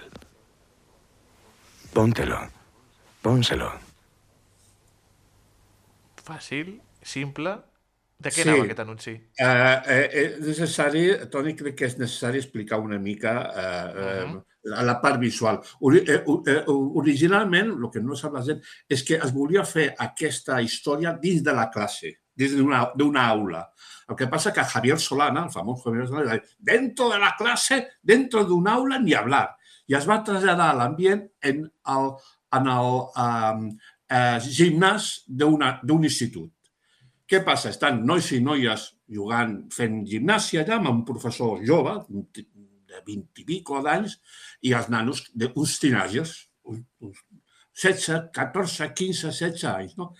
[1.93, 2.39] Póntelo.
[3.21, 3.73] Pónselo.
[6.25, 7.59] Fàcil, simple.
[8.19, 8.49] De què sí.
[8.49, 9.13] anava aquest anunci?
[9.39, 14.85] Uh, és necessari, Toni, crec que és necessari explicar una mica uh, uh, -huh.
[14.89, 15.61] la part visual.
[15.81, 19.95] Ori uh, uh, originalment, el que no sap la gent, és que es volia fer
[19.99, 23.67] aquesta història dins de la classe, dins d'una aula.
[24.09, 28.45] El que passa que Javier Solana, el famós Javier Solana, dentro de la classe, dentro
[28.45, 29.49] de un aula, ni hablar
[29.89, 32.11] i es va traslladar a l'ambient en el,
[32.59, 32.91] en el
[33.25, 33.65] um,
[34.13, 36.53] eh, gimnàs d'un institut.
[37.29, 37.73] Què passa?
[37.73, 43.47] Estan nois i noies jugant, fent gimnàsia allà amb un professor jove, de 20 i
[43.49, 44.17] pico d'anys,
[44.65, 46.37] i els nanos d'uns teenagers,
[46.69, 49.97] 16, 14, 15, 16 anys.
[50.01, 50.13] No?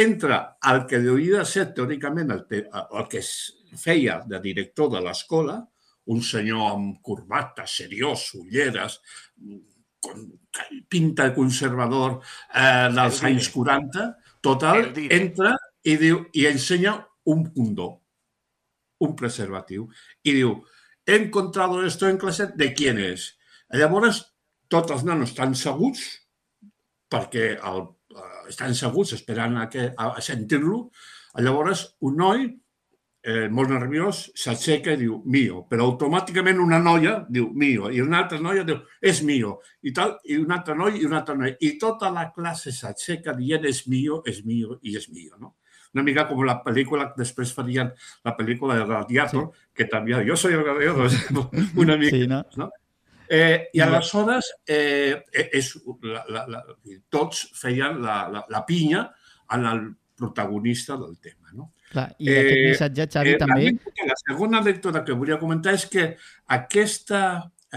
[0.00, 0.36] Entre
[0.70, 3.32] el que hauria de ser teòricament el, el que es
[3.76, 5.58] feia de director de l'escola,
[6.10, 8.98] un senyor amb corbata, seriós, ulleres,
[10.88, 12.16] pinta conservador
[12.54, 14.06] eh, dels anys 40,
[14.42, 16.96] total, entra i, diu, i ensenya
[17.30, 17.90] un condó,
[19.04, 19.86] un preservatiu,
[20.24, 20.56] i diu,
[21.06, 23.30] he encontrado esto en clase, de quién és?
[23.76, 24.24] Llavors,
[24.72, 26.02] tots els nanos estan seguts,
[27.10, 27.84] perquè el,
[28.50, 30.88] estan seguts esperant a, que, a, a sentir-lo.
[31.40, 32.48] Llavors, un noi,
[33.22, 38.22] eh, molt nerviós, s'aixeca i diu mio, però automàticament una noia diu mio, i una
[38.22, 41.56] altra noia diu és mio, i tal, i un altre noi i una altra noia.
[41.60, 45.56] I tota la classe s'aixeca dient és mio, és mio i és mio, no?
[45.90, 47.88] Una mica com la pel·lícula, després farien
[48.24, 49.64] la pel·lícula de Gladiator, sí.
[49.74, 51.10] que també, jo soy el gladiador,
[51.82, 52.44] una mica, Sí, no?
[52.56, 52.70] no?
[53.30, 55.20] Eh, I aleshores eh,
[55.54, 55.68] és,
[56.02, 56.60] la, la, la,
[57.14, 59.04] tots feien la, la, la pinya
[59.54, 59.84] en el
[60.18, 61.52] protagonista del tema.
[61.54, 61.68] No?
[61.92, 63.68] Clar, I aquest missatge, Xavi, la també...
[63.70, 66.08] anècdota- La segona anècdota que volia comentar és que
[66.56, 67.20] aquesta,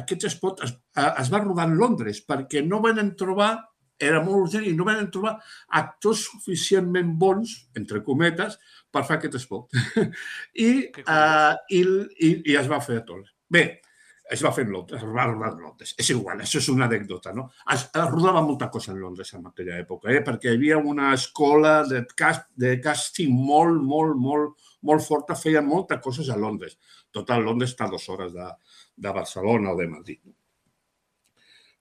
[0.01, 0.73] aquest spot es,
[1.05, 3.51] es va rodar en Londres perquè no van trobar,
[4.01, 5.35] era molt urgent, i no van trobar
[5.79, 8.57] actors suficientment bons, entre cometes,
[8.91, 9.69] per fer aquest spot.
[10.65, 11.81] I, Que uh, i,
[12.25, 13.29] i, i es va fer tot.
[13.53, 13.67] Bé,
[14.31, 15.93] es va fer en Londres, es va rodar en Londres.
[15.99, 17.49] És igual, això és una anècdota, no?
[17.73, 20.21] Es, es rodava molta cosa en Londres en aquella època, eh?
[20.23, 24.55] perquè hi havia una escola de, cast, de càsting molt, molt, molt,
[24.87, 26.77] molt forta, feien moltes coses a Londres.
[27.11, 28.47] Total, Londres està a dues hores de,
[28.95, 30.21] de Barcelona o de Madrid.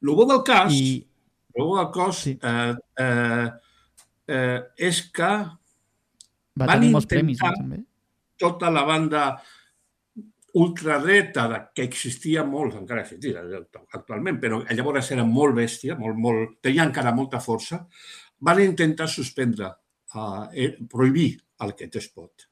[0.02, 0.98] El bo del cas, I...
[1.54, 2.38] el bo del cos Sí.
[2.42, 3.48] eh, eh,
[4.26, 5.30] eh, és que
[6.52, 7.84] Va Van tenir molts premis, no, intentar- també?
[8.42, 9.22] tota la banda
[10.52, 13.40] ultradreta que existia molt, encara existia
[13.96, 17.80] actualment, però llavors era molt bèstia, molt, molt, tenia encara molta força,
[18.44, 19.70] van intentar suspendre,
[20.52, 22.48] eh, prohibir el que es pot.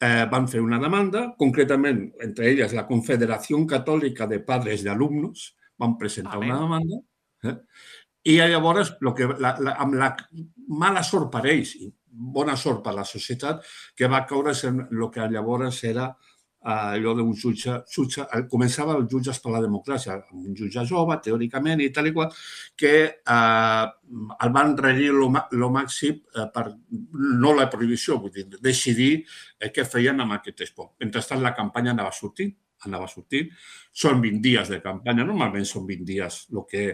[0.00, 5.56] Eh, van fer una demanda, concretament, entre elles la Confederació Catòlica de Padres de Alumnos,
[5.76, 6.50] van presentar Amén.
[6.50, 7.00] una demanda,
[7.44, 7.56] eh?
[8.22, 10.14] i llavors, lo que, la, la, amb la
[10.68, 11.74] mala sort per ells
[12.10, 13.64] bona sort per la societat,
[13.96, 16.29] que va caure en el que llavors era eh,
[16.62, 21.80] allò d'un jutge, jutge, eh, començava els jutges per la democràcia, un jutge jove, teòricament,
[21.80, 22.32] i tal i qual,
[22.76, 23.84] que eh,
[24.44, 26.66] el van regir lo màxim eh, per,
[27.40, 29.12] no la prohibició, vull dir, decidir
[29.58, 30.96] eh, què feien amb aquest esport.
[31.00, 32.52] Mentrestant, la campanya anava sortint,
[32.86, 33.50] anava sortint.
[33.92, 36.84] Són 20 dies de campanya, normalment són 20 dies, el que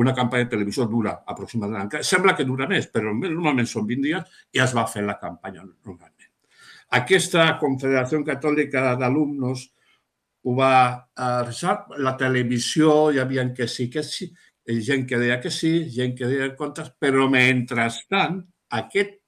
[0.00, 1.98] una campanya de televisió dura aproximadament.
[2.06, 5.64] Sembla que dura més, però normalment són 20 dies i es va fer la campanya
[5.64, 6.13] normalment.
[6.94, 9.64] Aquesta Confederació Catòlica d'Alumnos
[10.44, 11.76] ho va eh, realitzar.
[11.98, 14.28] La televisió hi havia que sí, que sí,
[14.88, 18.42] gent que deia que sí, gent que deia en però mentrestant,
[18.78, 19.18] aquest,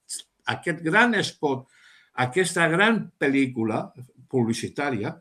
[0.55, 1.67] aquest gran spot,
[2.27, 3.83] aquesta gran pel·lícula
[4.31, 5.17] publicitària,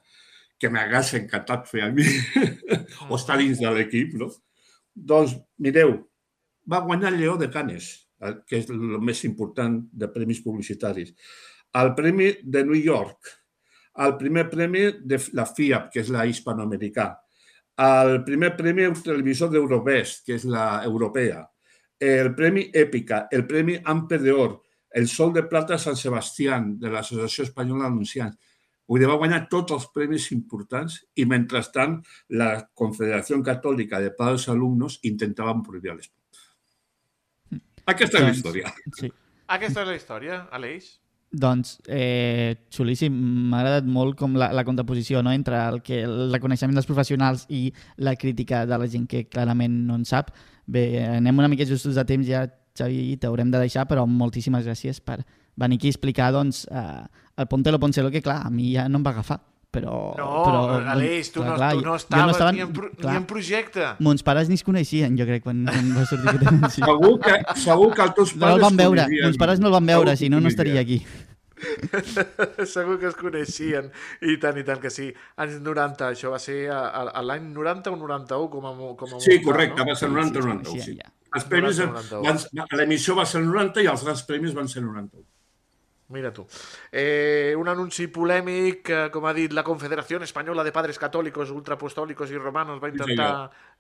[0.59, 2.05] que m'hagués encantat fer a mi,
[3.09, 4.29] o estar dins de l'equip, no?
[4.95, 5.97] Doncs, mireu,
[6.71, 7.89] va guanyar el Lleó de Canes,
[8.21, 11.11] eh, que és el més important de premis publicitaris.
[11.75, 13.33] El Premi de New York,
[14.05, 17.09] el primer premi de la FIAP, que és la hispanoamericà,
[17.85, 21.43] el primer premi televisor d'Eurovest, que és la europea,
[21.99, 24.59] el Premi Èpica, el Premi Amper d'Or,
[24.95, 28.37] el Sol de Plata Sant Sebastián, de l'Associació Espanyola d'Anunciants.
[28.87, 31.97] Vull dir, va guanyar tots els premis importants i, mentrestant,
[32.37, 36.21] la Confederació Catòlica de Padres Alumnos intentaven prohibir l'esport.
[37.85, 38.75] Aquesta és la Doncs, història.
[38.99, 39.11] Sí.
[39.57, 40.93] Aquesta és la història, Aleix.
[41.35, 43.11] Doncs, eh, xulíssim,
[43.51, 45.33] m'ha agradat molt com la, la contraposició no?
[45.35, 47.65] entre el, que, el reconeixement dels professionals i
[47.97, 50.31] la crítica de la gent que clarament no en sap.
[50.65, 52.45] Bé, anem una mica justos de temps ja,
[52.75, 55.21] Xavi, t'haurem de deixar, però moltíssimes gràcies per
[55.55, 57.03] venir aquí a explicar doncs, eh,
[57.37, 59.37] el Ponte lo Poncelo, que clar, a mi ja no em va agafar,
[59.75, 59.93] però...
[60.17, 60.59] No, però,
[60.91, 63.17] Aleix, tu, clar, no, clar, tu no estaves jo estava- ni, en, pro, clar, ni
[63.21, 63.87] en projecte.
[64.03, 66.81] Mons pares ni es coneixien, jo crec, quan, quan va sortir aquest anunci.
[66.83, 68.55] Segur que, segur que els teus No pares...
[68.57, 69.27] el van veure, coneixien.
[69.29, 71.01] mons pares no el van veure, Segur si no, no estaria aquí.
[72.75, 73.91] Segur que es coneixien.
[74.25, 75.09] I tant, i tant que sí.
[75.41, 79.15] Anys 90, això va ser a, a, a l'any 90 o 91 com a, com
[79.15, 79.91] a Sí, molt, correcte, no?
[79.91, 80.97] va ser Sí, 90 sí, 91, sí, sí.
[81.01, 81.13] ja.
[81.35, 84.81] Els premis, 90, van, l'emissió va ser el 90 i els grans premis van ser
[84.83, 85.25] el 91.
[86.07, 86.45] Mira tu.
[86.91, 92.29] Eh, un anunci polèmic, que, com ha dit la Confederació Espanyola de Padres Catòlicos, Ultraapostòlicos
[92.31, 93.29] i Romanos va intentar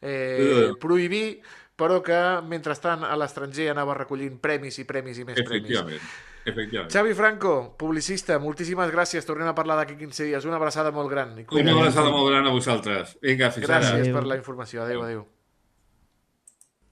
[0.01, 1.37] eh, prohibir,
[1.77, 2.17] però que
[2.49, 5.69] mentrestant a l'estranger anava recollint premis i premis i més premis.
[5.69, 6.33] Efectivament.
[6.45, 6.91] Efectivament.
[6.93, 9.25] Xavi Franco, publicista, moltíssimes gràcies.
[9.25, 10.45] Tornem a parlar d'aquí 15 dies.
[10.45, 11.33] Una abraçada molt gran.
[11.41, 13.17] I Una abraçada molt gran a vosaltres.
[13.21, 13.81] Vinga, fins ara.
[13.81, 14.83] Gràcies per la informació.
[14.85, 15.25] Adéu, adéu.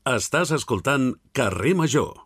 [0.10, 2.22] Estàs escoltant Carrer Major.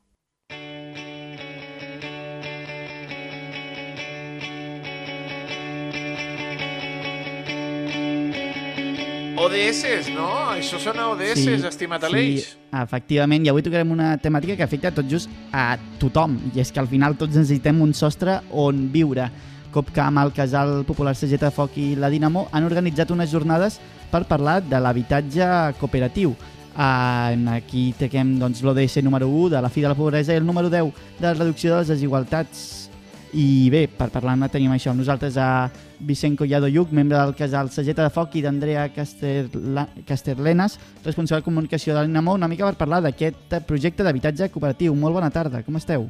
[9.57, 10.27] ODS, no?
[10.53, 12.43] Això són ODS, sí, estimat Aleix.
[12.45, 16.69] Sí, efectivament, i avui tocarem una temàtica que afecta tot just a tothom, i és
[16.71, 19.25] que al final tots necessitem un sostre on viure.
[19.73, 23.79] Copcam, el Casal Popular Sageta de Foc i la Dinamo han organitzat unes jornades
[24.11, 25.49] per parlar de l'habitatge
[25.81, 26.35] cooperatiu.
[26.77, 30.45] Uh, aquí tenim doncs, l'ODS número 1 de la fi de la pobresa i el
[30.45, 32.86] número 10 de la reducció de les desigualtats.
[33.33, 34.93] I bé, per parlar-ne tenim això.
[34.95, 35.69] Nosaltres a
[35.99, 41.47] Vicent Collado Lluc, membre del casal Sageta de Foc i d'Andrea Casterla Casterlenes, responsable de
[41.49, 44.95] comunicació de l'Inamó, una mica per parlar d'aquest projecte d'habitatge cooperatiu.
[44.95, 46.07] Molt bona tarda, com esteu?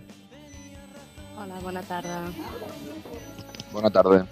[1.37, 2.21] Hola, bona tarda.
[3.73, 4.25] Bona tarda.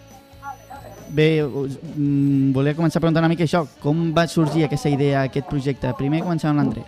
[1.10, 3.66] Bé, us, mm, volia començar preguntant una mica això.
[3.82, 5.94] Com va sorgir aquesta idea, aquest projecte?
[5.98, 6.86] Primer començar amb l'Andrea.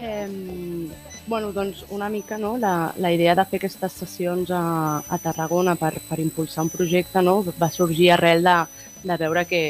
[0.00, 0.67] Eh,
[1.28, 2.56] bueno, doncs una mica no?
[2.56, 7.20] la, la idea de fer aquestes sessions a, a Tarragona per, per impulsar un projecte
[7.22, 7.42] no?
[7.60, 8.56] va sorgir arrel de,
[9.04, 9.62] de veure que,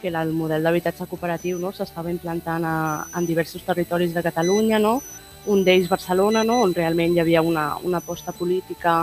[0.00, 1.72] que el model d'habitatge cooperatiu no?
[1.74, 2.76] s'estava implantant a,
[3.18, 5.00] en diversos territoris de Catalunya, no?
[5.50, 6.60] un d'ells Barcelona, no?
[6.62, 9.02] on realment hi havia una, una aposta política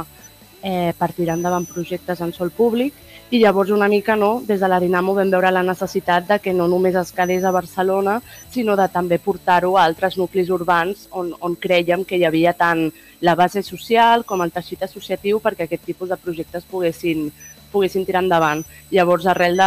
[0.64, 2.95] eh, per tirar endavant projectes en sol públic
[3.30, 6.54] i llavors una mica no, des de la Dinamo vam veure la necessitat de que
[6.56, 8.22] no només es quedés a Barcelona,
[8.54, 12.86] sinó de també portar-ho a altres nuclis urbans on, on creiem que hi havia tant
[13.20, 17.28] la base social com el teixit associatiu perquè aquest tipus de projectes poguessin,
[17.74, 18.64] poguessin tirar endavant.
[18.96, 19.60] Llavors, arrel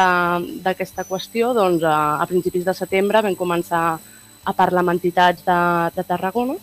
[0.65, 3.85] d'aquesta qüestió, doncs, a, a principis de setembre vam començar
[4.41, 5.61] a parlar amb entitats de,
[5.99, 6.57] de Tarragona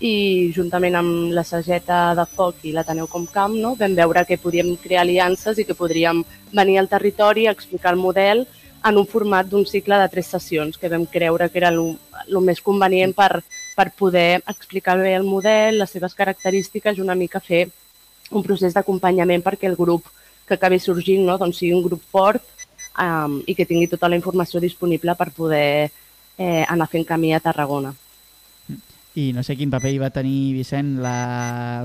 [0.00, 4.74] i juntament amb la Sageta de Foc i l'Ateneu Comcamp no, vam veure que podíem
[4.82, 8.46] crear aliances i que podríem venir al territori a explicar el model
[8.84, 12.60] en un format d'un cicle de tres sessions, que vam creure que era el més
[12.60, 13.40] convenient per,
[13.76, 17.68] per poder explicar bé el model, les seves característiques i una mica fer
[18.30, 20.10] un procés d'acompanyament perquè el grup
[20.44, 22.44] que acabi sorgint no, doncs sigui un grup fort
[23.00, 25.88] um, i que tingui tota la informació disponible per poder
[26.36, 27.94] eh, anar fent camí a Tarragona
[29.14, 31.16] i no sé quin paper hi va tenir Vicent la,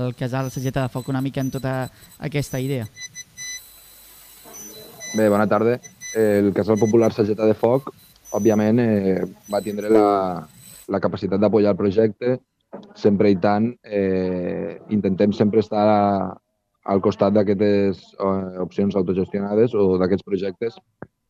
[0.02, 1.74] el casal Sageta de Foc una mica en tota
[2.18, 2.88] aquesta idea.
[5.14, 5.78] Bé, bona tarda.
[6.16, 7.92] El casal popular Sageta de Foc,
[8.34, 10.06] òbviament, eh, va tindre la,
[10.90, 12.38] la capacitat d'apoyar el projecte
[12.94, 13.70] sempre i tant.
[13.82, 16.02] Eh, intentem sempre estar a,
[16.90, 20.78] al costat d'aquestes eh, opcions autogestionades o d'aquests projectes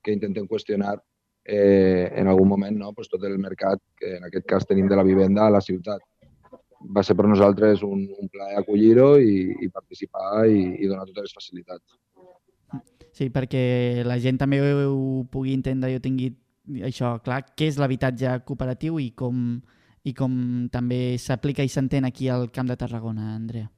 [0.05, 0.97] que intentem qüestionar
[1.51, 4.99] eh, en algun moment no, pues tot el mercat que en aquest cas tenim de
[4.99, 6.05] la vivenda a la ciutat.
[6.81, 11.27] Va ser per nosaltres un, un plaer acollir-ho i, i participar i, i donar totes
[11.27, 11.99] les facilitats.
[13.13, 16.31] Sí, perquè la gent també ho pugui entendre i ho tingui
[16.87, 19.59] això clar, què és l'habitatge cooperatiu i com,
[20.07, 20.33] i com
[20.73, 23.69] també s'aplica i s'entén aquí al Camp de Tarragona, Andrea.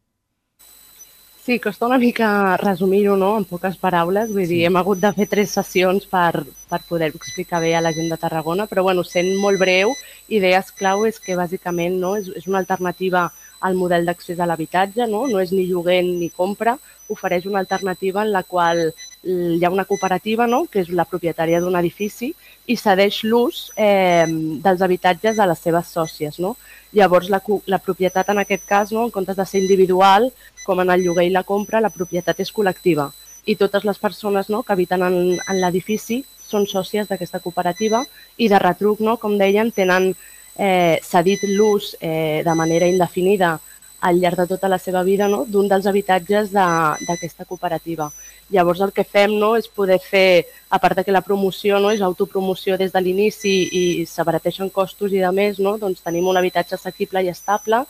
[1.45, 3.32] Sí, costa una mica resumir-ho no?
[3.36, 4.28] en poques paraules.
[4.30, 7.90] Vull dir, hem hagut de fer tres sessions per, per poder-ho explicar bé a la
[7.97, 9.90] gent de Tarragona, però bueno, sent molt breu,
[10.38, 12.12] idees clau és que bàsicament no?
[12.20, 13.24] és, és una alternativa
[13.59, 15.24] al model d'accés a l'habitatge, no?
[15.32, 16.76] no és ni lloguer ni compra,
[17.11, 18.84] ofereix una alternativa en la qual
[19.25, 20.64] hi ha una cooperativa no?
[20.66, 22.33] que és la propietària d'un edifici
[22.66, 26.39] i cedeix l'ús eh, dels habitatges a les seves sòcies.
[26.43, 26.57] No?
[26.93, 30.31] Llavors, la, la propietat en aquest cas, no, en comptes de ser individual,
[30.66, 33.11] com en el lloguer i la compra, la propietat és col·lectiva
[33.45, 38.03] i totes les persones no, que habiten en, en l'edifici són sòcies d'aquesta cooperativa
[38.37, 40.12] i de retruc, no, com dèiem, tenen
[40.57, 43.57] eh, cedit l'ús eh, de manera indefinida
[44.03, 48.09] al llarg de tota la seva vida no, d'un dels habitatges d'aquesta de, cooperativa.
[48.50, 51.92] Llavors el que fem no, és poder fer, a part de que la promoció no,
[51.94, 56.40] és autopromoció des de l'inici i s'abarateixen costos i de més, no, doncs tenim un
[56.40, 57.84] habitatge assequible i estable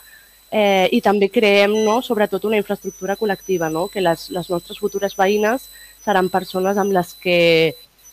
[0.53, 5.17] eh, i també creem no, sobretot una infraestructura col·lectiva, no, que les, les nostres futures
[5.17, 5.65] veïnes
[6.05, 7.39] seran persones amb les que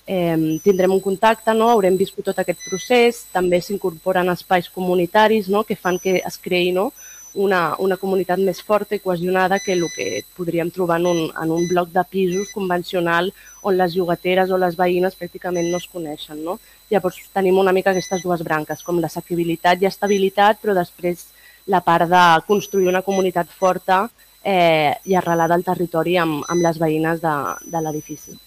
[0.07, 1.69] eh, tindrem un contacte, no?
[1.75, 5.67] haurem viscut tot aquest procés, també s'incorporen espais comunitaris no?
[5.69, 6.89] que fan que es creï no?
[7.35, 11.51] Una, una comunitat més forta i cohesionada que el que podríem trobar en un, en
[11.55, 13.31] un bloc de pisos convencional
[13.63, 16.43] on les llogateres o les veïnes pràcticament no es coneixen.
[16.45, 16.59] No?
[16.91, 21.29] Llavors tenim una mica aquestes dues branques, com l'assequibilitat i estabilitat, però després
[21.71, 24.09] la part de construir una comunitat forta
[24.43, 27.35] eh, i arrelada al territori amb, amb les veïnes de,
[27.71, 28.39] de l'edifici.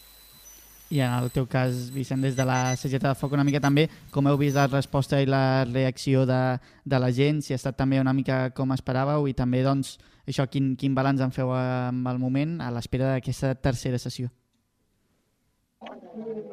[0.94, 3.88] I en el teu cas, Vicent, des de la Sageta de Foc una mica també,
[4.14, 7.80] com heu vist la resposta i la reacció de, de la gent, si ha estat
[7.80, 9.96] també una mica com esperàveu i també, doncs,
[10.30, 14.30] això, quin, quin balanç en feu amb el moment a l'espera d'aquesta tercera sessió?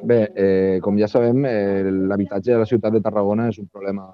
[0.01, 4.09] Bé, eh, com ja sabem, eh, l'habitatge a la ciutat de Tarragona és un problema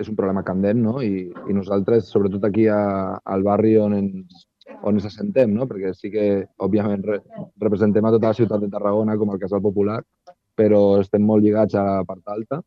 [0.00, 0.98] és un problema candent, no?
[1.04, 2.80] I, i nosaltres, sobretot aquí a,
[3.22, 4.46] al barri on ens
[4.82, 5.66] on ens assentem, no?
[5.70, 6.26] perquè sí que,
[6.62, 7.20] òbviament, re,
[7.60, 10.00] representem a tota la ciutat de Tarragona com el Casal Popular,
[10.56, 12.60] però estem molt lligats a la part alta,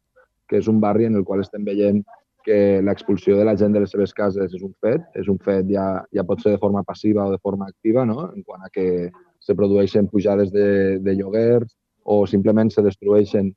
[0.50, 2.04] que és un barri en el qual estem veient
[2.44, 5.68] que l'expulsió de la gent de les seves cases és un fet, és un fet
[5.70, 8.28] ja, ja pot ser de forma passiva o de forma activa, no?
[8.36, 11.72] en quant a que se produeixen pujades de, de lloguers
[12.04, 13.54] o simplement se destrueixen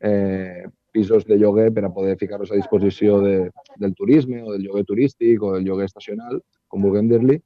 [0.00, 4.64] eh, pisos de lloguer per a poder ficar-los a disposició de, del turisme o del
[4.66, 7.38] lloguer turístic o del lloguer estacional, com vulguem dir-li.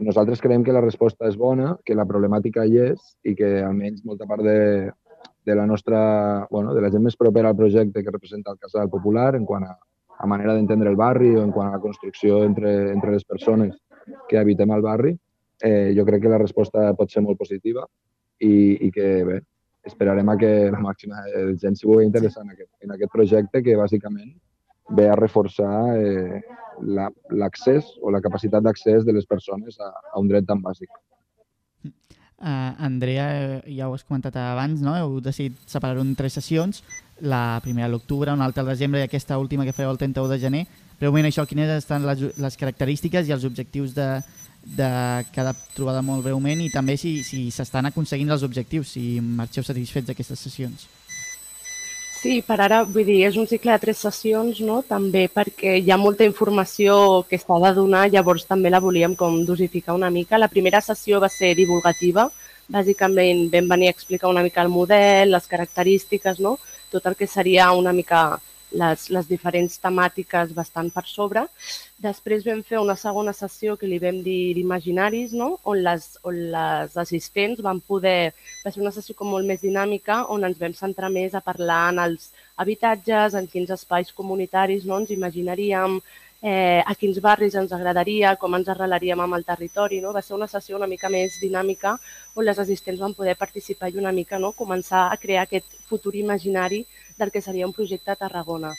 [0.00, 4.04] Nosaltres creiem que la resposta és bona, que la problemàtica hi és i que almenys
[4.08, 4.90] molta part de,
[5.44, 8.88] de la nostra, bueno, de la gent més propera al projecte que representa el Casal
[8.88, 9.74] Popular en quant a,
[10.18, 13.76] a manera d'entendre el barri o en quant a la construcció entre, entre les persones
[14.28, 15.14] que habitem al barri,
[15.62, 17.84] eh, jo crec que la resposta pot ser molt positiva
[18.40, 18.52] i,
[18.86, 19.40] i que bé,
[19.84, 21.24] esperarem a que la màxima
[21.60, 24.32] gent s'hi vulgui interessar en aquest, en aquest projecte que bàsicament
[24.90, 26.40] ve a reforçar eh,
[26.82, 30.90] l'accés la, o la capacitat d'accés de les persones a, a un dret tan bàsic.
[32.40, 34.94] Uh, Andrea, ja ho has comentat abans, no?
[34.96, 36.80] heu decidit separar-ho en tres sessions,
[37.20, 40.30] la primera a l'octubre, una altra al desembre i aquesta última que feu el 31
[40.32, 40.62] de gener.
[41.00, 44.08] Breument això, quines estan les, les característiques i els objectius de,
[44.64, 44.88] de
[45.34, 50.08] cada trobada molt breument i també si s'estan si aconseguint els objectius, si marxeu satisfets
[50.08, 50.88] d'aquestes sessions.
[52.20, 54.80] Sí, per ara, vull dir, és un cicle de tres sessions, no?
[54.88, 56.96] també perquè hi ha molta informació
[57.30, 60.40] que s'ha de donar, llavors també la volíem com dosificar una mica.
[60.42, 62.26] La primera sessió va ser divulgativa,
[62.76, 66.58] bàsicament vam venir a explicar una mica el model, les característiques, no?
[66.92, 68.20] tot el que seria una mica
[68.72, 71.44] les, les diferents temàtiques bastant per sobre.
[72.00, 75.50] Després vam fer una segona sessió que li vam dir d'imaginaris, no?
[75.64, 78.32] on, les, on les assistents van poder...
[78.64, 81.82] Va ser una sessió com molt més dinàmica, on ens vam centrar més a parlar
[81.92, 85.00] en els habitatges, en quins espais comunitaris no?
[85.00, 86.00] ens imaginaríem,
[86.42, 90.00] eh, a quins barris ens agradaria, com ens arrelaríem amb el territori.
[90.00, 90.14] No?
[90.16, 91.96] Va ser una sessió una mica més dinàmica
[92.34, 94.52] on les assistents van poder participar i una mica no?
[94.56, 96.84] començar a crear aquest futur imaginari
[97.20, 98.72] del que seria un projecte a Tarragona.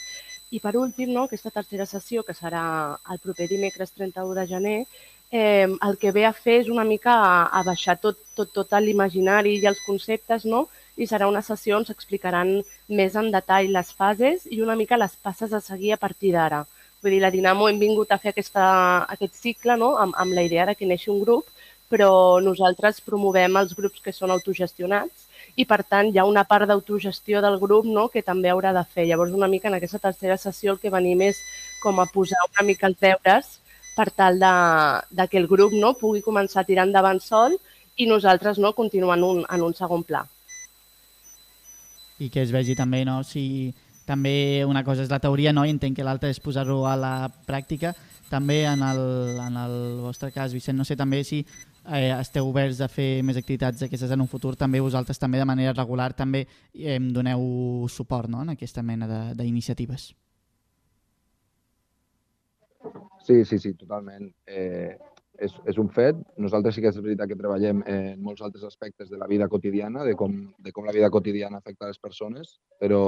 [0.52, 2.64] I per últim, no, aquesta tercera sessió, que serà
[3.14, 4.78] el proper dimecres 31 de gener,
[5.32, 8.76] eh, el que ve a fer és una mica a, a baixar tot, tot, tot
[8.84, 10.68] l'imaginari i els conceptes, no?
[10.98, 12.52] i serà una sessió on s'explicaran
[13.00, 16.66] més en detall les fases i una mica les passes a seguir a partir d'ara.
[17.02, 18.66] Vull dir, la Dinamo hem vingut a fer aquesta,
[19.16, 19.96] aquest cicle no?
[20.04, 21.48] amb, amb la idea de que neixi un grup,
[21.90, 26.68] però nosaltres promovem els grups que són autogestionats i per tant hi ha una part
[26.70, 29.08] d'autogestió del grup no, que també haurà de fer.
[29.10, 31.42] Llavors una mica en aquesta tercera sessió el que venim és
[31.84, 33.58] com a posar una mica els deures
[33.96, 34.54] per tal de,
[35.12, 37.58] de que el grup no, pugui començar a tirar endavant sol
[37.98, 40.24] i nosaltres no, continuar en un, en un segon pla.
[42.22, 43.74] I que es vegi també no, si
[44.06, 47.16] també una cosa és la teoria no, i entenc que l'altra és posar-ho a la
[47.48, 47.94] pràctica.
[48.32, 49.02] També en el,
[49.44, 49.76] en el
[50.06, 51.42] vostre cas, Vicent, no sé també si
[51.90, 55.48] eh, esteu oberts a fer més activitats d'aquestes en un futur, també vosaltres també de
[55.50, 58.44] manera regular també eh, doneu suport no?
[58.46, 60.12] en aquesta mena d'iniciatives.
[63.22, 64.32] Sí, sí, sí, totalment.
[64.48, 64.98] Eh,
[65.42, 66.18] és, és un fet.
[66.42, 70.06] Nosaltres sí que és veritat que treballem en molts altres aspectes de la vida quotidiana,
[70.06, 73.02] de com, de com la vida quotidiana afecta les persones, però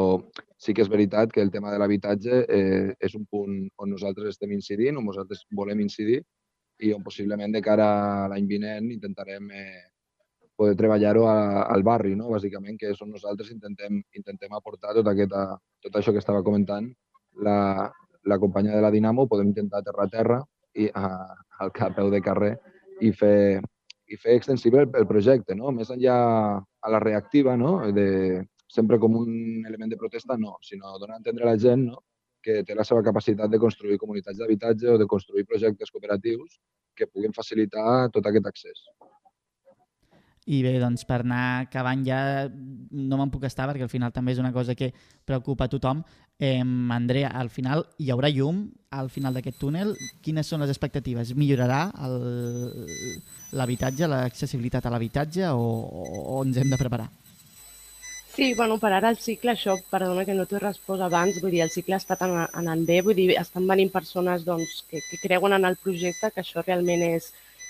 [0.58, 4.34] sí que és veritat que el tema de l'habitatge eh, és un punt on nosaltres
[4.34, 6.24] estem incidint, on nosaltres volem incidir,
[6.80, 7.88] i on possiblement de cara
[8.24, 9.84] a l'any vinent intentarem eh,
[10.56, 12.30] poder treballar-ho al barri, no?
[12.34, 16.90] bàsicament, que és on nosaltres intentem, intentem aportar tot, aquesta, tot això que estava comentant
[17.42, 17.90] la,
[18.30, 20.40] la companya de la Dinamo, podem intentar terra a terra
[20.78, 21.08] i a,
[21.60, 22.54] al cap de carrer
[23.02, 23.62] i fer,
[24.08, 25.74] i fer extensible el, el projecte, no?
[25.74, 26.18] més enllà
[26.62, 27.80] a la reactiva, no?
[27.92, 31.88] de, sempre com un element de protesta, no, sinó donar a entendre a la gent
[31.90, 32.04] no?
[32.44, 36.60] Que té la seva capacitat de construir comunitats d'habitatge o de construir projectes cooperatius
[36.96, 38.86] que puguin facilitar tot aquest accés.
[40.44, 42.20] I bé, doncs per anar acabant ja
[42.52, 44.92] no me'n puc estar perquè al final també és una cosa que
[45.24, 46.04] preocupa a tothom.
[46.38, 49.96] Eh, Andrea, al final hi haurà llum al final d'aquest túnel.
[50.22, 51.32] Quines són les expectatives?
[51.40, 51.86] Millorarà
[53.56, 55.68] l'habitatge, l'accessibilitat a l'habitatge o,
[56.36, 57.08] o ens hem de preparar?
[58.36, 61.52] Sí, bueno, per ara el cicle, això, perdona que no t'ho he respost abans, vull
[61.54, 65.20] dir, el cicle ha estat anant bé, vull dir, estan venint persones doncs, que, que
[65.22, 67.28] creuen en el projecte, que això realment és,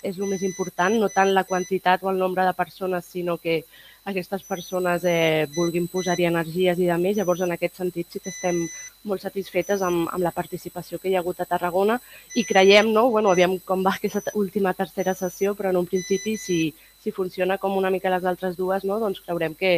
[0.07, 3.57] és el més important, no tant la quantitat o el nombre de persones, sinó que
[4.05, 7.17] aquestes persones eh, vulguin posar-hi energies i de més.
[7.17, 8.61] Llavors, en aquest sentit, sí que estem
[9.09, 11.99] molt satisfetes amb, amb la participació que hi ha hagut a Tarragona
[12.39, 13.09] i creiem, no?
[13.11, 16.59] bueno, aviam com va aquesta última tercera sessió, però en un principi, si,
[17.03, 19.01] si funciona com una mica les altres dues, no?
[19.03, 19.73] doncs creurem que,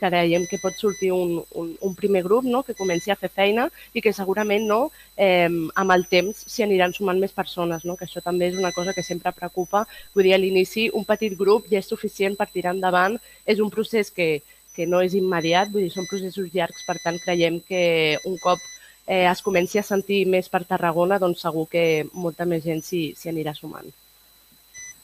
[0.00, 2.62] creiem que pot sortir un, un, un primer grup no?
[2.62, 4.80] que comenci a fer feina i que segurament no,
[5.16, 7.96] eh, amb el temps s'hi aniran sumant més persones, no?
[7.96, 9.84] que això també és una cosa que sempre preocupa.
[10.14, 13.18] Vull dir, a l'inici un petit grup ja és suficient per tirar endavant.
[13.46, 14.42] És un procés que,
[14.74, 17.84] que no és immediat, vull dir, són processos llargs, per tant creiem que
[18.26, 18.58] un cop
[19.06, 23.14] eh, es comenci a sentir més per Tarragona, doncs segur que molta més gent s'hi
[23.30, 23.92] anirà sumant.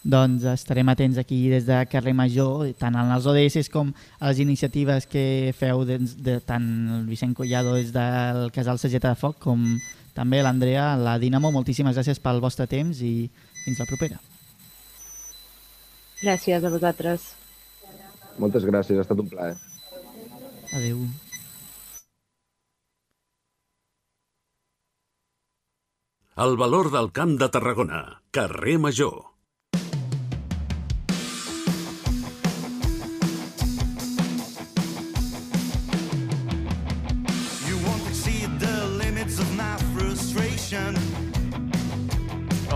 [0.01, 4.38] Doncs estarem atents aquí des de Carrer Major, tant en els ODS com a les
[4.40, 6.64] iniciatives que feu de, de tant
[6.96, 9.66] el Vicent Collado des del Casal Sageta de Foc com
[10.16, 11.53] també l'Andrea, la Dinamo.
[11.53, 13.28] Moltíssimes gràcies pel vostre temps i
[13.66, 14.16] fins la propera.
[16.22, 17.34] Gràcies a vosaltres.
[18.40, 19.57] Moltes gràcies, ha estat un plaer.
[20.76, 21.05] Adéu.
[26.40, 28.01] El valor del Camp de Tarragona,
[28.32, 29.30] carrer Major.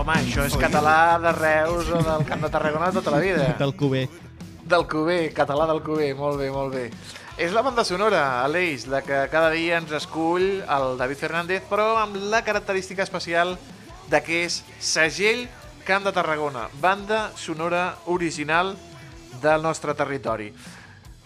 [0.05, 3.45] Home, això és català de Reus o del Camp de Tarragona tota la vida.
[3.57, 4.03] Del Cuber.
[4.69, 6.83] Del Cuber, català del Cuber, molt bé, molt bé.
[7.41, 11.95] És la banda sonora, Aleix, la que cada dia ens escull el David Fernández, però
[12.03, 13.55] amb la característica especial
[14.11, 15.47] de que és segell
[15.89, 18.75] Camp de Tarragona, banda sonora original
[19.41, 20.51] del nostre territori.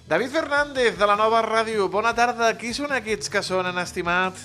[0.07, 2.53] David Fernández, de la nova ràdio, bona tarda.
[2.55, 4.39] Qui són aquests que sonen, estimat?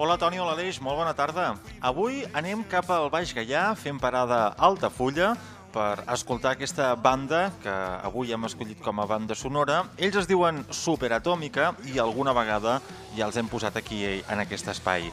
[0.00, 1.50] Hola Toni, hola Aleix, molt bona tarda.
[1.84, 5.34] Avui anem cap al Baix Gaià fent parada Altafulla
[5.74, 7.74] per escoltar aquesta banda que
[8.08, 9.82] avui hem escollit com a banda sonora.
[10.00, 12.78] Ells es diuen Superatòmica i alguna vegada
[13.16, 15.10] ja els hem posat aquí en aquest espai.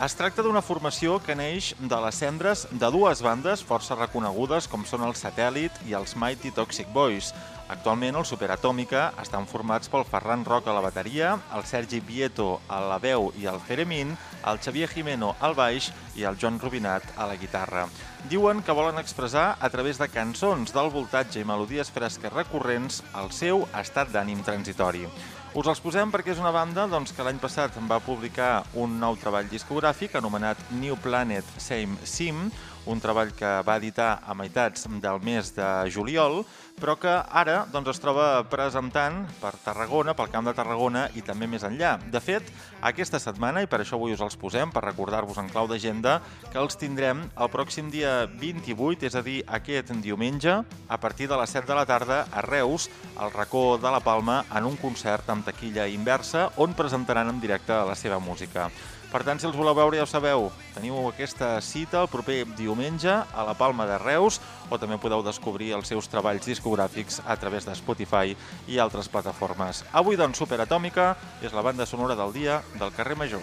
[0.00, 4.86] Es tracta d'una formació que neix de les cendres de dues bandes força reconegudes com
[4.88, 7.34] són el Satèl·lit i els Mighty Toxic Boys.
[7.70, 12.80] Actualment els Superatòmica estan formats pel Ferran Roca a la bateria, el Sergi Vieto a
[12.80, 14.14] la veu i el Ceremín,
[14.48, 17.84] el Xavier Jimeno al baix i el Joan Rubinat a la guitarra.
[18.32, 23.28] Diuen que volen expressar a través de cançons del voltatge i melodies fresques recurrents el
[23.36, 25.04] seu estat d'ànim transitori.
[25.50, 29.16] Us els posem perquè és una banda doncs, que l'any passat va publicar un nou
[29.18, 32.44] treball discogràfic anomenat New Planet Same Sim,
[32.86, 36.44] un treball que va editar a meitats del mes de juliol,
[36.80, 41.46] però que ara doncs, es troba presentant per Tarragona, pel Camp de Tarragona i també
[41.50, 41.96] més enllà.
[42.10, 42.46] De fet,
[42.80, 46.18] aquesta setmana, i per això avui us els posem, per recordar-vos en clau d'agenda,
[46.50, 51.36] que els tindrem el pròxim dia 28, és a dir, aquest diumenge, a partir de
[51.40, 52.88] les 7 de la tarda, a Reus,
[53.20, 57.76] al racó de la Palma, en un concert amb taquilla inversa, on presentaran en directe
[57.76, 58.70] la seva música.
[59.10, 63.10] Per tant, si els voleu veure, ja ho sabeu, teniu aquesta cita el proper diumenge
[63.10, 64.38] a la Palma de Reus,
[64.70, 68.36] o també podeu descobrir els seus treballs discogràfics a través de Spotify
[68.70, 69.82] i altres plataformes.
[69.90, 73.42] Avui, doncs, Superatòmica és la banda sonora del dia del carrer Major.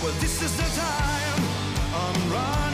[0.00, 1.44] Well, this is the time
[1.94, 2.73] I'm running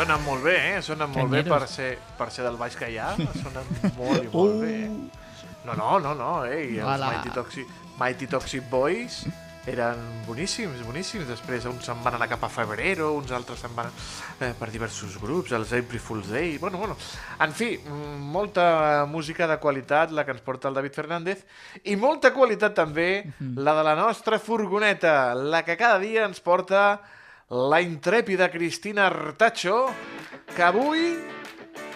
[0.00, 0.80] Sonen molt bé, eh?
[0.80, 1.74] Sonen molt bé per Canyeros.
[1.76, 3.10] ser, per ser del Baix Gaià.
[3.36, 3.66] Sonen
[3.98, 4.78] molt i molt bé.
[5.66, 6.62] No, no, no, no, eh?
[6.72, 7.10] I els Hola.
[7.12, 9.26] Mighty Toxic, Mighty Toxic Boys
[9.68, 11.28] eren boníssims, boníssims.
[11.28, 15.18] Després uns se'n van anar cap a Febrero, uns altres se'n van eh, per diversos
[15.20, 16.56] grups, els April Fool's Day...
[16.56, 16.96] Bueno, bueno,
[17.44, 21.44] en fi, mm, molta música de qualitat la que ens porta el David Fernández
[21.84, 23.10] i molta qualitat també
[23.60, 27.02] la de la nostra furgoneta, la que cada dia ens porta
[27.50, 29.86] la intrèpida Cristina Artacho,
[30.54, 31.18] que avui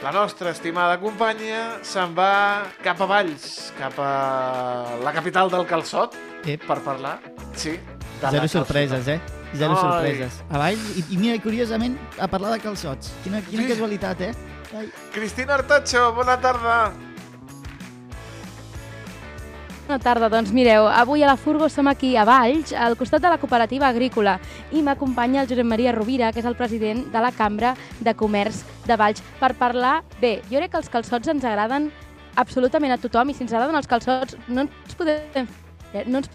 [0.02, 6.16] la nostra estimada companya se'n va cap a Valls, cap a la capital del calçot,
[6.44, 6.66] Ep.
[6.66, 7.20] per parlar.
[7.54, 7.78] Sí,
[8.20, 9.20] de Zero sorpreses, eh?
[9.54, 9.80] Zero Ai.
[9.80, 10.42] sorpreses.
[10.50, 13.12] A Valls, i, i mira, curiosament, a parlar de calçots.
[13.22, 13.68] Quina, quina Sí.
[13.68, 14.34] casualitat, eh?
[14.76, 14.90] Ai.
[15.14, 16.92] Cristina Artacho, bona tarda.
[19.84, 23.28] Bona tarda, doncs mireu, avui a la Furgo som aquí a Valls, al costat de
[23.28, 24.38] la cooperativa agrícola,
[24.72, 28.62] i m'acompanya el Josep Maria Rovira, que és el president de la Cambra de Comerç
[28.88, 29.98] de Valls, per parlar...
[30.22, 31.90] Bé, jo crec que els calçots ens agraden
[32.40, 35.52] absolutament a tothom, i si ens agraden els calçots no ens podem,
[36.08, 36.32] no ens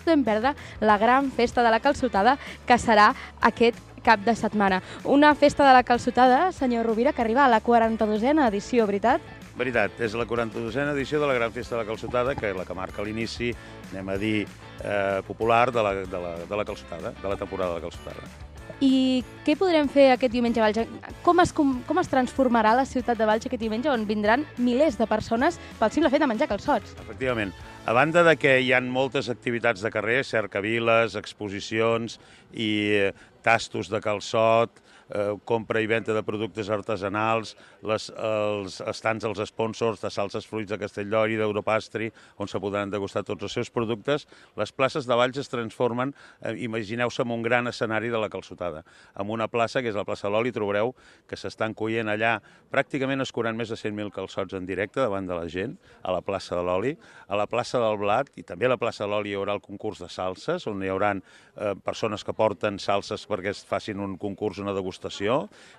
[0.00, 3.10] podem perdre la gran festa de la calçotada, que serà
[3.52, 4.80] aquest cap de setmana.
[5.04, 9.20] Una festa de la calçotada, senyor Rovira, que arriba a la 42a edició, veritat?
[9.58, 12.64] Veritat, és la 42a edició de la Gran Festa de la Calçotada, que és la
[12.64, 13.50] que marca l'inici,
[13.90, 14.46] anem a dir,
[14.84, 18.48] eh, popular de la, de, la, de la calçotada, de la temporada de la calçotada.
[18.80, 21.10] I què podrem fer aquest diumenge a Valls?
[21.24, 24.96] Com es, com, com es transformarà la ciutat de Valls aquest diumenge on vindran milers
[24.96, 26.94] de persones pel simple fet de menjar calçots?
[27.02, 27.52] Efectivament.
[27.84, 32.16] A banda de que hi ha moltes activitats de carrer, cercaviles, exposicions
[32.52, 33.12] i eh,
[33.44, 34.80] tastos de calçot,
[35.10, 40.70] eh, compra i venda de productes artesanals, les, els estants dels sponsors de salses fruits
[40.70, 44.26] de Castelldori, d'Europastri, on se podran degustar tots els seus productes.
[44.56, 48.84] Les places de Valls es transformen, eh, imagineu-se, en un gran escenari de la calçotada.
[49.18, 50.94] En una plaça, que és la plaça Loli, trobareu
[51.28, 52.38] que s'estan coient allà,
[52.70, 56.56] pràcticament es més de 100.000 calçots en directe davant de la gent, a la plaça
[56.56, 56.96] de l'Oli,
[57.28, 59.60] a la plaça del Blat i també a la plaça de l'Oli hi haurà el
[59.60, 64.16] concurs de salses, on hi haurà eh, persones que porten salses perquè es facin un
[64.18, 64.99] concurs, una degustació,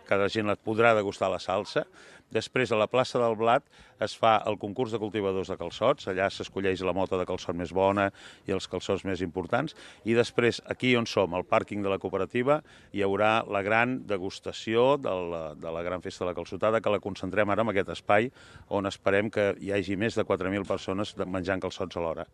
[0.08, 1.86] cada gent et podrà degustar la salsa.
[2.32, 3.66] Després, a la plaça del Blat,
[4.00, 7.74] es fa el concurs de cultivadors de calçots, allà s'escolleix la mota de calçot més
[7.76, 8.08] bona
[8.48, 9.76] i els calçots més importants,
[10.08, 12.62] i després, aquí on som, al pàrquing de la cooperativa,
[12.96, 16.96] hi haurà la gran degustació de la, de la gran festa de la calçotada, que
[16.96, 18.32] la concentrem ara en aquest espai,
[18.70, 22.30] on esperem que hi hagi més de 4.000 persones menjant calçots alhora.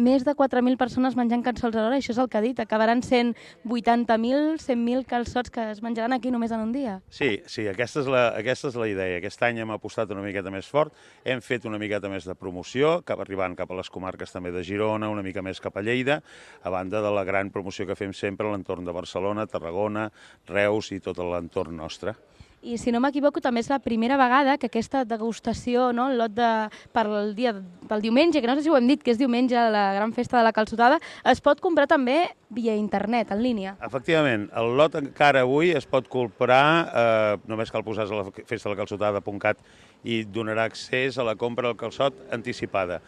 [0.00, 2.60] Més de 4.000 persones menjant cançons a l'hora, això és el que ha dit.
[2.62, 3.34] Acabaran sent
[3.68, 6.94] 80.000, 100.000 calçots que es menjaran aquí només en un dia.
[7.12, 9.18] Sí, sí, aquesta és, la, aquesta és la idea.
[9.18, 12.94] Aquest any hem apostat una miqueta més fort, hem fet una miqueta més de promoció,
[13.04, 16.22] cap arribant cap a les comarques també de Girona, una mica més cap a Lleida,
[16.64, 20.08] a banda de la gran promoció que fem sempre a l'entorn de Barcelona, Tarragona,
[20.48, 22.16] Reus i tot l'entorn nostre.
[22.62, 26.34] I si no m'equivoco, també és la primera vegada que aquesta degustació, no, el lot
[26.36, 26.48] de,
[26.92, 27.54] per el dia,
[27.88, 30.36] pel diumenge, que no sé si ho hem dit, que és diumenge, la gran festa
[30.36, 30.98] de la calçotada,
[31.32, 32.18] es pot comprar també
[32.52, 33.72] via internet, en línia.
[33.86, 38.68] Efectivament, el lot encara avui es pot comprar, eh, només cal posar a la festa
[38.68, 39.64] de la calçotada.cat
[40.04, 43.00] i donarà accés a la compra del calçot anticipada.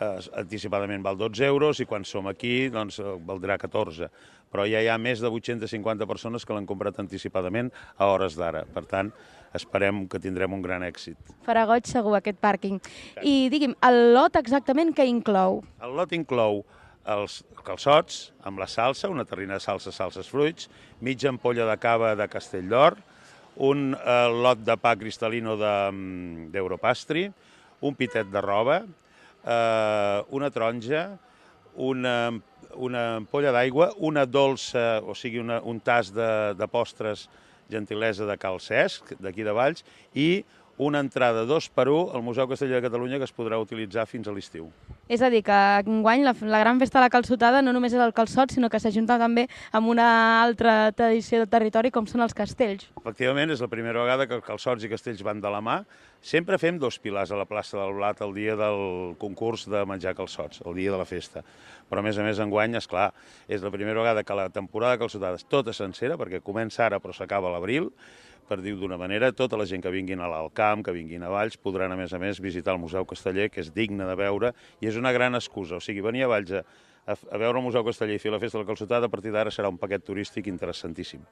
[0.00, 4.06] Eh, anticipadament val 12 euros i quan som aquí doncs, eh, valdrà 14.
[4.50, 8.64] Però ja hi ha més de 850 persones que l'han comprat anticipadament a hores d'ara.
[8.66, 9.12] Per tant,
[9.54, 11.18] esperem que tindrem un gran èxit.
[11.46, 12.80] Farà goig segur aquest pàrquing.
[13.22, 15.62] I digui'm, el lot exactament què inclou?
[15.82, 16.64] El lot inclou
[17.10, 20.68] els calçots amb la salsa, una terrina de salsa, salses fruits,
[21.00, 22.98] mitja ampolla de cava de Castelldor,
[23.60, 27.26] un eh, lot de pa cristal·lino de, mm, d'Europastri,
[27.80, 28.82] un pitet de roba,
[29.44, 31.08] eh, una taronja,
[31.74, 32.30] una,
[32.74, 37.28] una ampolla d'aigua, una dolça, o sigui, una, un tas de, de postres
[37.70, 40.42] gentilesa de Cal Cesc, d'aquí de Valls, i
[40.80, 44.28] una entrada dos per un al Museu Castellà de Catalunya que es podrà utilitzar fins
[44.30, 44.70] a l'estiu.
[45.12, 48.00] És a dir, que enguany la, la gran festa de la calçotada no només és
[48.00, 49.44] el calçot, sinó que s'ajunta també
[49.76, 50.06] amb una
[50.40, 52.86] altra tradició de territori com són els castells.
[52.96, 55.82] Efectivament, és la primera vegada que calçots i castells van de la mà.
[56.24, 60.16] Sempre fem dos pilars a la plaça del Blat el dia del concurs de menjar
[60.16, 61.44] calçots, el dia de la festa.
[61.90, 63.10] Però, a més a més, enguany, és clar,
[63.48, 67.12] és la primera vegada que la temporada de calçotades tota sencera, perquè comença ara però
[67.16, 67.90] s'acaba a l'abril,
[68.50, 71.30] per dir d'una manera, tota la gent que vinguin a l'Alt Camp, que vinguin a
[71.30, 74.54] Valls, podran, a més a més, visitar el Museu Casteller, que és digne de veure,
[74.82, 75.78] i és una gran excusa.
[75.78, 76.56] O sigui, venir a Valls
[77.06, 79.32] a, a veure el Museu Casteller i fer la festa de la calçotada, a partir
[79.34, 81.22] d'ara serà un paquet turístic interessantíssim.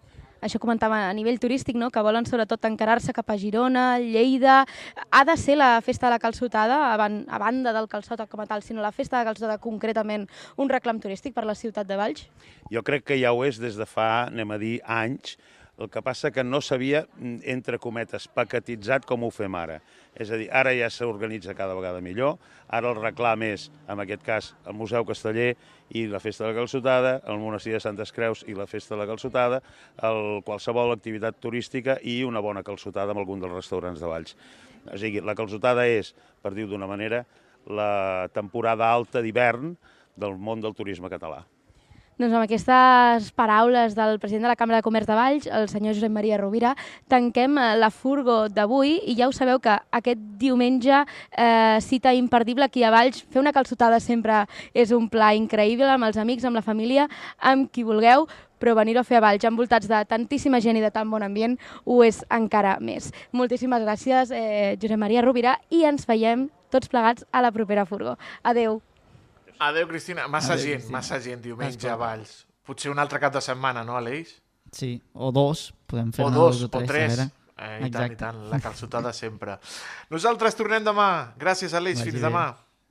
[0.45, 1.91] Això comentava a nivell turístic, no?
[1.91, 4.65] que volen sobretot encarar-se cap a Girona, Lleida...
[5.11, 8.63] Ha de ser la festa de la calçotada, a banda del calçot com a tal,
[8.63, 12.27] sinó la festa de la calçotada concretament un reclam turístic per la ciutat de Valls?
[12.71, 15.39] Jo crec que ja ho és des de fa, anem a dir, anys,
[15.79, 17.05] el que passa que no s'havia,
[17.47, 19.79] entre cometes, paquetitzat com ho fem ara.
[20.19, 24.25] És a dir, ara ja s'organitza cada vegada millor, ara el reclam és, en aquest
[24.27, 25.53] cas, el Museu Casteller
[25.95, 29.03] i la Festa de la Calçotada, el Monestir de Santes Creus i la Festa de
[29.03, 29.61] la Calçotada,
[30.09, 34.35] el, qualsevol activitat turística i una bona calçotada amb algun dels restaurants de Valls.
[34.89, 36.11] O sigui, la calçotada és,
[36.43, 37.23] per dir-ho d'una manera,
[37.69, 39.77] la temporada alta d'hivern
[40.19, 41.45] del món del turisme català.
[42.19, 45.95] Doncs amb aquestes paraules del president de la Cambra de Comerç de Valls, el senyor
[45.95, 46.73] Josep Maria Rovira,
[47.07, 52.67] tanquem eh, la furgo d'avui i ja ho sabeu que aquest diumenge eh, cita imperdible
[52.67, 53.23] aquí a Valls.
[53.31, 54.41] Fer una calçotada sempre
[54.75, 57.07] és un pla increïble amb els amics, amb la família,
[57.39, 58.27] amb qui vulgueu,
[58.59, 61.55] però venir-ho a fer a Valls envoltats de tantíssima gent i de tan bon ambient
[61.87, 63.13] ho és encara més.
[63.31, 68.19] Moltíssimes gràcies, eh, Josep Maria Rovira, i ens veiem tots plegats a la propera furgo.
[68.43, 68.83] Adeu.
[69.59, 70.29] Adéu, Cristina.
[70.29, 70.99] Massa Adéu, gent, Cristina.
[70.99, 72.47] massa gent diumenge a Valls.
[72.65, 74.37] Potser un altre cap de setmana, no, Aleix?
[74.73, 76.83] Sí, o dos, podem fer O dos dos, o tres.
[76.85, 77.13] o tres.
[77.13, 77.31] a veure.
[77.59, 78.17] Eh, I tant, i Exacte.
[78.17, 78.43] tant.
[78.51, 79.59] La calçotada sempre.
[80.11, 81.33] Nosaltres tornem demà.
[81.39, 81.99] Gràcies, Aleix.
[81.99, 82.29] Vagi Fins bé.
[82.29, 82.45] demà.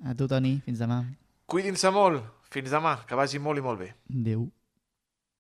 [0.06, 1.04] A tu, Toni, fins demà.
[1.46, 2.24] Cuidin-se molt.
[2.52, 2.98] Fins demà.
[3.08, 3.94] Que vagi molt i molt bé.
[4.14, 4.50] Adéu.